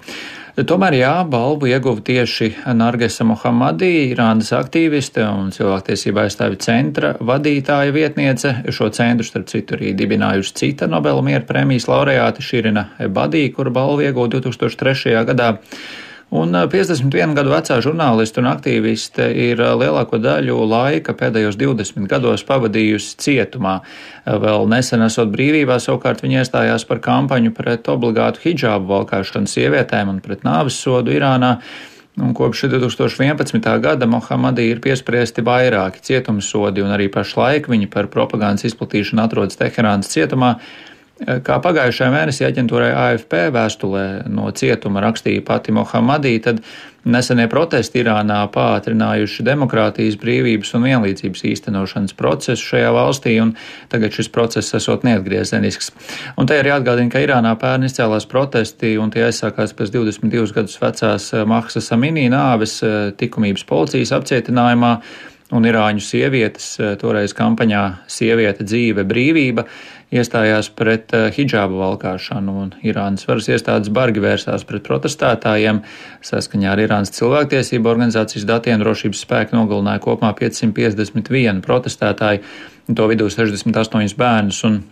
[0.56, 2.46] Tomēr jā, balvu ieguva tieši
[2.78, 8.54] Nargesa Mohamadī, Irānas aktīviste un cilvēktiesība aizstāvi centra vadītāja vietniece.
[8.72, 14.06] Šo centru, starp citu, arī dibinājusi cita Nobela miera prēmijas laureāte Širina Ebadī, kura balvu
[14.08, 15.12] ieguva 2003.
[15.28, 15.50] gadā.
[16.34, 23.12] Un 51 gadu vecā žurnāliste un aktīviste ir lielāko daļu laika pēdējos 20 gados pavadījusi
[23.22, 23.76] cietumā.
[24.26, 30.18] Vēl nesen esot brīvībā, savukārt viņa iestājās par kampaņu pret obligātu hidžābu valkāšanu sievietēm un
[30.24, 31.60] pret nāves sodu Irānā.
[32.18, 33.70] Un kopš 2011.
[33.84, 40.10] gada Mohamadī ir piespriesti vairāki cietumsodi, un arī pašlaik viņa par propagandas izplatīšanu atrodas Teherānas
[40.10, 40.56] cietumā.
[41.16, 46.58] Kā pagājušajā mēnesī aģentūrai AFP vēstulē no cietuma rakstīja pati Mohamadī, tad
[47.08, 53.54] nesenie protesti Irānā pātrinājuši demokrātijas, brīvības un vienlīdzības īstenošanas procesu šajā valstī, un
[53.88, 55.88] tagad šis process esot neatgriezenisks.
[56.36, 60.76] Un te ir jāatgādina, ka Irānā pērn izcēlās protesti, un tie aizsākās pēc 22 gadus
[60.82, 62.82] vecās Mahsas Aminī nāves
[63.16, 64.98] likumības policijas apcietinājumā
[65.54, 69.66] un irāņu sievietes, toreiz kampaņā Sieviete, dzīve, brīvība,
[70.14, 75.82] iestājās pret eh, hidžābu valkāšanu, un Irānas varas iestādes bargi vērsās pret protestētājiem.
[76.26, 82.44] Saskaņā ar Irānas cilvēktiesību organizācijas datiem drošības spēki nogalināja kopumā 551 protestētāju,
[82.94, 84.84] to vidū 68 bērnus un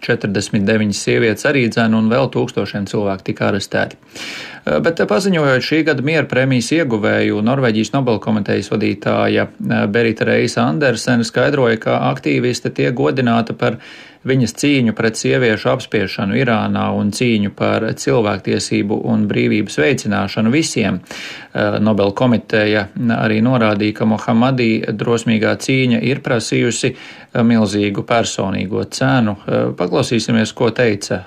[0.00, 3.98] 49 sievietes arī dzēna un vēl tūkstošiem cilvēku tika arestēti.
[3.98, 11.26] Eh, bet paziņojot šī gada miera prēmijas ieguvēju, Norvēģijas Nobelkomitejas vadītāja eh, Berita Reisa Andersena
[11.26, 13.80] skaidroja, ka aktīviste tiek godināta par
[14.26, 21.00] viņas cīņu pret sieviešu apspiešanu Irānā un cīņu par cilvēktiesību un brīvības veicināšanu visiem.
[21.00, 29.36] Eh, Nobel komiteja arī norādīja, ka Mohamadī drosmīgā cīņa ir prasījusi eh, milzīgu personīgo cenu.
[29.46, 31.24] Eh, paklausīsimies, ko teica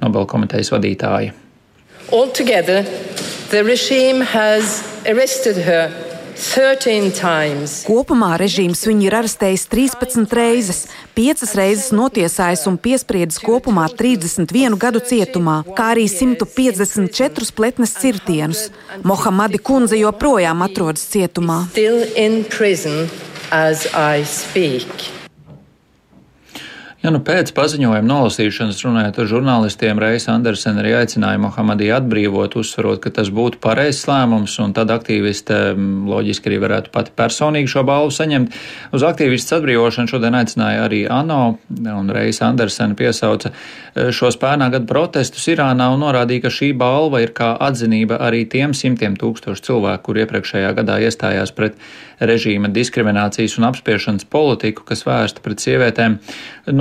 [0.00, 1.32] Nobel komitejas vadītāja.
[2.12, 2.84] Altogether,
[3.50, 6.09] the regime has arrested her
[7.84, 10.80] Kopumā režīms viņu ir arestējis 13 reizes,
[11.18, 18.66] 5 reizes notiesājis un piespriedis kopumā 31 gadu cietumā, kā arī 154 pletnes cirtienus.
[19.04, 21.62] Mohamadi kundze joprojām atrodas cietumā.
[27.00, 33.00] Ja nu pēc paziņojuma nolasīšanas runājot ar žurnālistiem, Reis Andersen arī aicināja Mohamadī atbrīvot, uzsverot,
[33.00, 38.12] ka tas būtu pareizs lēmums, un tad aktīviste loģiski arī varētu pati personīgi šo balvu
[38.12, 38.58] saņemt.
[38.92, 41.40] Uz aktīvistas atbrīvošanu šodien aicināja arī ANO,
[41.94, 47.24] un Reis Andersen piesauca e, šos pērnā gada protestus Irānā un norādīja, ka šī balva
[47.24, 51.80] ir kā atzinība arī tiem simtiem tūkstošu cilvēku, kur iepriekšējā gadā iestājās pret
[52.20, 56.18] režīma diskriminācijas un apspiešanas politiku, kas vērsta pret sievietēm.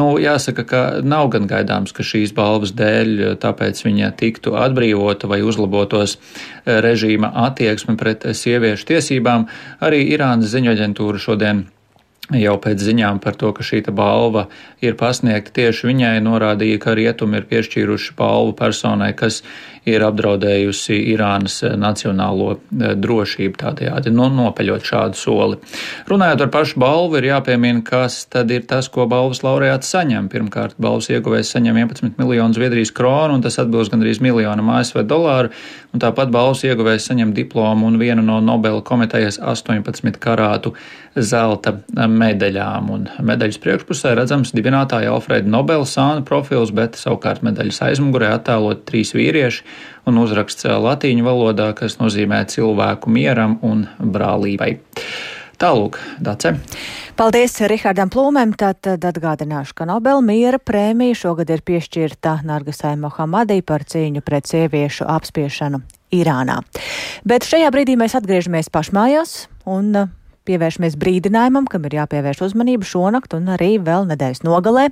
[0.09, 5.43] Nu, jāsaka, ka nav gan gaidāms, ka šīs balvas dēļ tāpēc viņa tiktu atbrīvota vai
[5.45, 6.15] uzlabotos
[6.65, 9.45] režīma attieksme pret sieviešu tiesībām.
[9.85, 11.67] Arī Irānas ziņoģentūra šodien
[12.41, 14.47] jau pēc ziņām par to, ka šī balva
[14.81, 19.43] ir pasniegta tieši viņai, norādīja, ka rietumi ir piešķīruši balvu personai, kas
[19.87, 25.59] ir apdraudējusi Irānas eh, nacionālo eh, drošību tādējādi no, nopeļot šādu soli.
[26.09, 30.29] Runājot par pašu balvu, ir jāpiemina, kas tad ir tas, ko balvas laureāts saņem.
[30.31, 35.53] Pirmkārt, balvas ieguvējs saņem 11 miljonus Zviedrijas kronu, un tas atbilst gandrīz miljonam ASV dolāru,
[35.93, 40.73] un tāpat balvas ieguvējs saņem diplomu un vienu no Nobela komitejas 18 karātu
[41.15, 42.89] zelta medaļām.
[42.93, 49.13] Un medaļas priekšpusē redzams dibinātāja Alfrēda Nobela sāna profils, bet savukārt medaļas aizmugurē attēlot trīs
[49.17, 49.65] vīrieši
[50.09, 54.75] un uzraksts latīņu valodā, kas nozīmē cilvēku mieram un brālībai.
[55.59, 56.53] Tālūk, Dace.
[57.19, 58.53] Paldies Rihardam Plūmēm.
[58.55, 65.09] Tad atgādināšu, ka Nobel miera prēmija šogad ir piešķirta Nargasai Mohamadī par cīņu pret sieviešu
[65.11, 65.81] apspiešanu
[66.15, 66.61] Irānā.
[67.27, 69.35] Bet šajā brīdī mēs atgriežamies pašmājās
[69.67, 69.91] un
[70.49, 74.87] pievēršamies brīdinājumam, kam ir jāpievērš uzmanība šonakt un arī vēl nedēļas nogalē,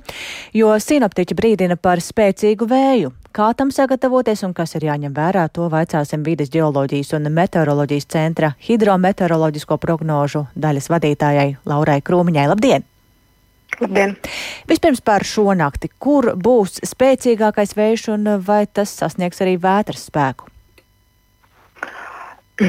[0.54, 3.14] jo sinoptiķi brīdina par spēcīgu vēju.
[3.28, 8.54] Kā tam sagatavoties un kas ir jāņem vērā, to vaicāsim vides geoloģijas un meteoroloģijas centra
[8.64, 12.46] hidrometeoroloģisko prognožu daļas vadītājai Laurai Krūmiņai.
[12.48, 12.86] Labdien!
[13.82, 14.16] Labdien!
[14.70, 15.90] Vispirms par šo nakti.
[16.00, 20.48] Kur būs spēcīgākais vējš un vai tas sasniegs arī vētras spēku?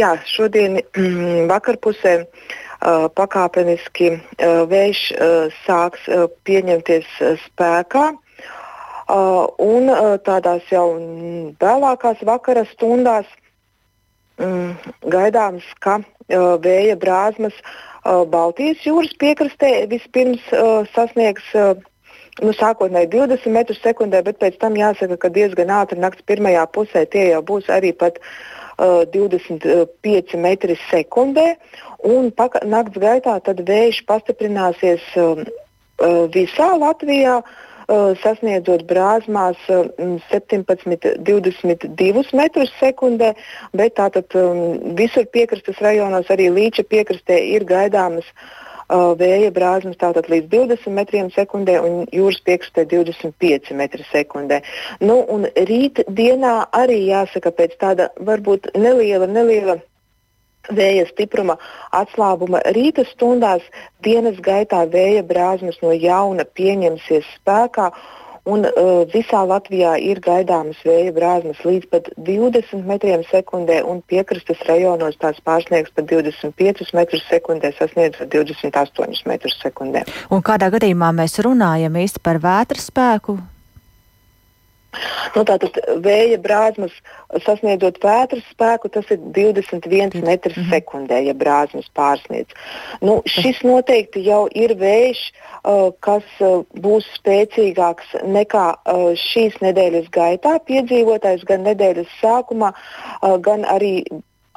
[0.00, 8.10] Jā, šodien mm, vakarpusē uh, pakāpeniski uh, vējš uh, sāks uh, pieņemties uh, spēkā.
[8.14, 8.26] Uh,
[9.10, 10.86] un uh, tādās jau
[11.60, 13.28] vēlākās vakara stundās
[14.38, 14.74] um,
[15.10, 21.74] gaidāms, ka uh, vēja brāzmas uh, Baltijas jūras piekrastē vispirms uh, sasniegs uh,
[22.42, 27.06] nu, sākotnēji 20 metrus sekundē, bet pēc tam jāsaka, ka diezgan ātri naktas pirmajā pusē
[27.10, 31.54] tie jau būs arī pat uh, 25 metri sekundē,
[32.06, 32.30] un
[32.76, 37.40] nakts gaitā vējš pastiprināsies um, uh, visā Latvijā.
[37.40, 37.66] Uh,
[38.22, 43.34] sasniedzot brāzmās 17, um, 22 metrus sekundē,
[43.76, 44.38] bet tātad
[44.98, 48.28] visur piekrastes rajonos, arī līča piekrastē, ir gaidāmas
[48.90, 54.62] vēja brāzmas tātad līdz 20 metriem sekundē un jūras piekstē 25 metri sekundē.
[55.00, 59.78] Nu, un rīt dienā arī jāsaka pēc tāda varbūt neliela, neliela
[60.76, 61.58] vēja stipruma
[61.96, 63.62] atslābuma rīta stundās
[64.04, 67.90] dienas gaitā vēja brāzmas no jauna pieņemsies spēkā
[68.48, 74.62] un uh, visā Latvijā ir gaidāmas vēja brāzmas līdz pat 20 metriem sekundē, un piekrastes
[74.68, 80.06] rajonos tās pārsniegs pat 25 metrus sekundē, sasniedzot 28 metrus sekundē.
[80.32, 83.38] Un kādā gadījumā mēs runājam īsti par vētras spēku?
[85.36, 86.94] Nu, tātad vēja brāzmas
[87.44, 90.24] sasniedzot vētras spēku, tas ir 21 mm.
[90.26, 90.70] metrs mm -hmm.
[90.74, 92.56] sekundē, ja brāzmas pārsniedz.
[93.00, 100.10] Nu, šis noteikti jau ir vējš, uh, kas uh, būs spēcīgāks nekā uh, šīs nedēļas
[100.10, 102.72] gaitā piedzīvotais, gan nedēļas sākumā,
[103.46, 104.04] gan arī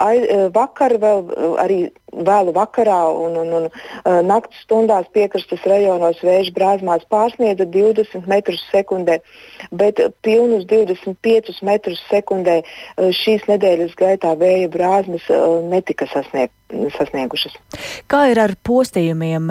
[0.03, 1.77] E, vakar, vēl e, arī
[2.13, 8.61] vēlu vakarā un, un, un e, naktas stundās piekrastes rajonos vēja brāzmās pārsniedza 20 metrus
[8.71, 9.19] sekundē,
[9.71, 12.59] bet pilnus 25 metrus sekundē
[13.23, 15.29] šīs nedēļas gaitā vēja brāzmas
[15.71, 16.53] netika sasniegt,
[16.97, 17.55] sasniegušas.
[18.11, 19.47] Kā ir ar postījumiem?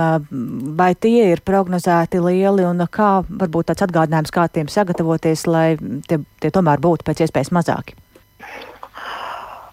[0.76, 5.66] Vai tie ir prognozēti lieli un kā varbūt tāds atgādinājums, kā tiem sagatavoties, lai
[6.09, 7.96] tie, tie tomēr būtu pēc iespējas mazāki?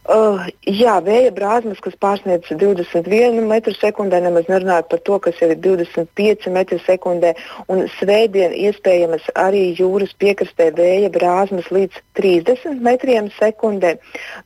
[0.09, 5.51] Uh, jā, vēja brāzmas, kas pārsniedz 21 metru sekundē, nemaz nerunājot par to, kas jau
[5.53, 7.35] ir 25 metru sekundē.
[7.69, 13.99] Un svētdien iespējamas arī jūras piekrastē vēja brāzmas līdz 30 metriem sekundē.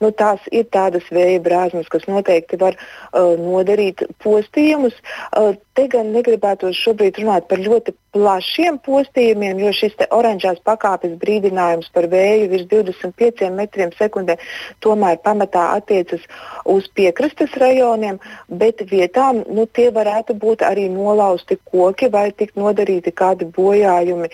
[0.04, 5.00] Nu, tās ir tādas vēja brāzmas, kas noteikti var uh, nodarīt postījumus.
[5.32, 11.90] Uh, te gan negribētu šobrīd runāt par ļoti plašiem postījumiem, jo šis oranžās pakāpes brīdinājums
[11.96, 14.38] par vēju virs 25 metriem sekundē
[14.86, 16.26] tomēr pamatā attiecas
[16.70, 18.20] uz piekrastes rajoniem,
[18.50, 24.30] bet vietām nu, tie varētu būt arī nolausti koki vai tikt nodarīti kādi bojājumi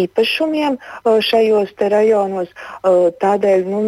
[0.00, 2.48] īpašumiem šajos rajonos.
[3.22, 3.82] Tādēļ nu,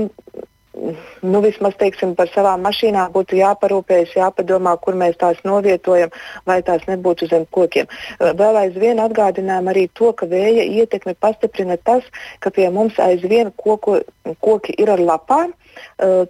[1.22, 6.12] nu, vismaz teiksim, par savām mašīnām būtu jāparūpējas, jāpadomā, kur mēs tās novietojam,
[6.48, 7.90] lai tās nebūtu zem kokiem.
[8.20, 12.06] Vēl aizvien atgādinām arī to, ka vēja ietekmi pastiprina tas,
[12.40, 14.00] ka pie mums aizvien koku,
[14.44, 15.54] koki ir ar lapām.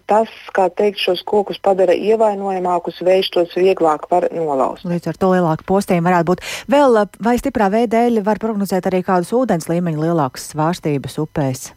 [0.09, 4.87] Tas, kā teikt, šos kokus padara ievainojamākus, vējš tos vieglāk var nolauzt.
[4.89, 6.47] Līdz ar to lielāka postījuma varētu būt.
[6.73, 11.69] Vēl vai stiprā vēja dēļ var prognozēt arī kādus ūdens līmeņa lielākas svārstības upēs?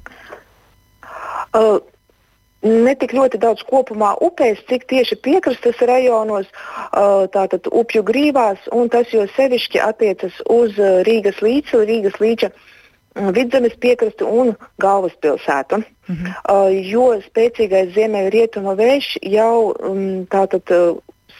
[1.55, 1.79] Uh,
[2.67, 6.47] Netik ļoti daudz kopumā upēs, cik tieši piekrastes rajonos,
[7.33, 12.51] tātad upju grīvās, un tas jo sevišķi attiecas uz Rīgas līci, Rīgas līča
[13.33, 14.53] vidzemes piekrastu un
[14.83, 15.81] galvaspilsētu.
[16.07, 16.33] Mhm.
[16.91, 19.73] Jo spēcīgais ziemeļrietumu vējš jau
[20.31, 20.73] tātad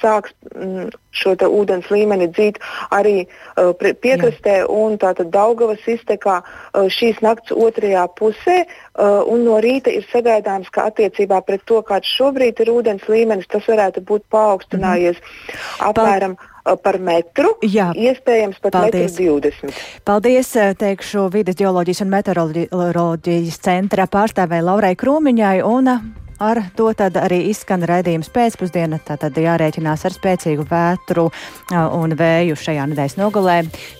[0.02, 2.60] sāks mm, šo ūdens līmeni dzīt
[2.94, 4.68] arī uh, piekrastē Jā.
[4.72, 8.66] un tātad Daugavas iztekā uh, šīs nakts otrajā pusē.
[8.98, 13.50] Uh, un no rīta ir sagaidāms, ka attiecībā pret to, kāds šobrīd ir ūdens līmenis,
[13.52, 15.90] tas varētu būt paaugstinājies mm.
[15.92, 16.38] apmēram.
[16.38, 19.16] Pa par metru, Jā, iespējams pat paldies.
[19.16, 19.82] metru 20.
[20.04, 25.94] Paldies, teikšu, vides geoloģijas un meteoroloģijas centra pārstāvē Laurai Krūmiņai un
[26.40, 31.26] Ar to tad arī izskan raidījums pēcpusdiena, tātad jārēķinās ar spēcīgu vētru
[31.74, 33.58] un vēju šajā nedēļas nogalē,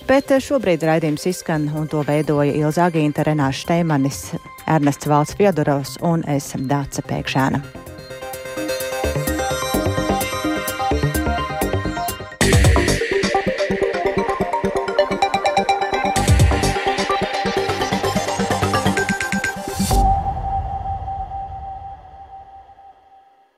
[0.10, 4.24] bet šobrīd raidījums izskan un to veidoja Ilza Agīnta, Renāša Šteimanis,
[4.70, 7.87] Ernests Valds Fjodorovs un es Dāca Pēkšēna.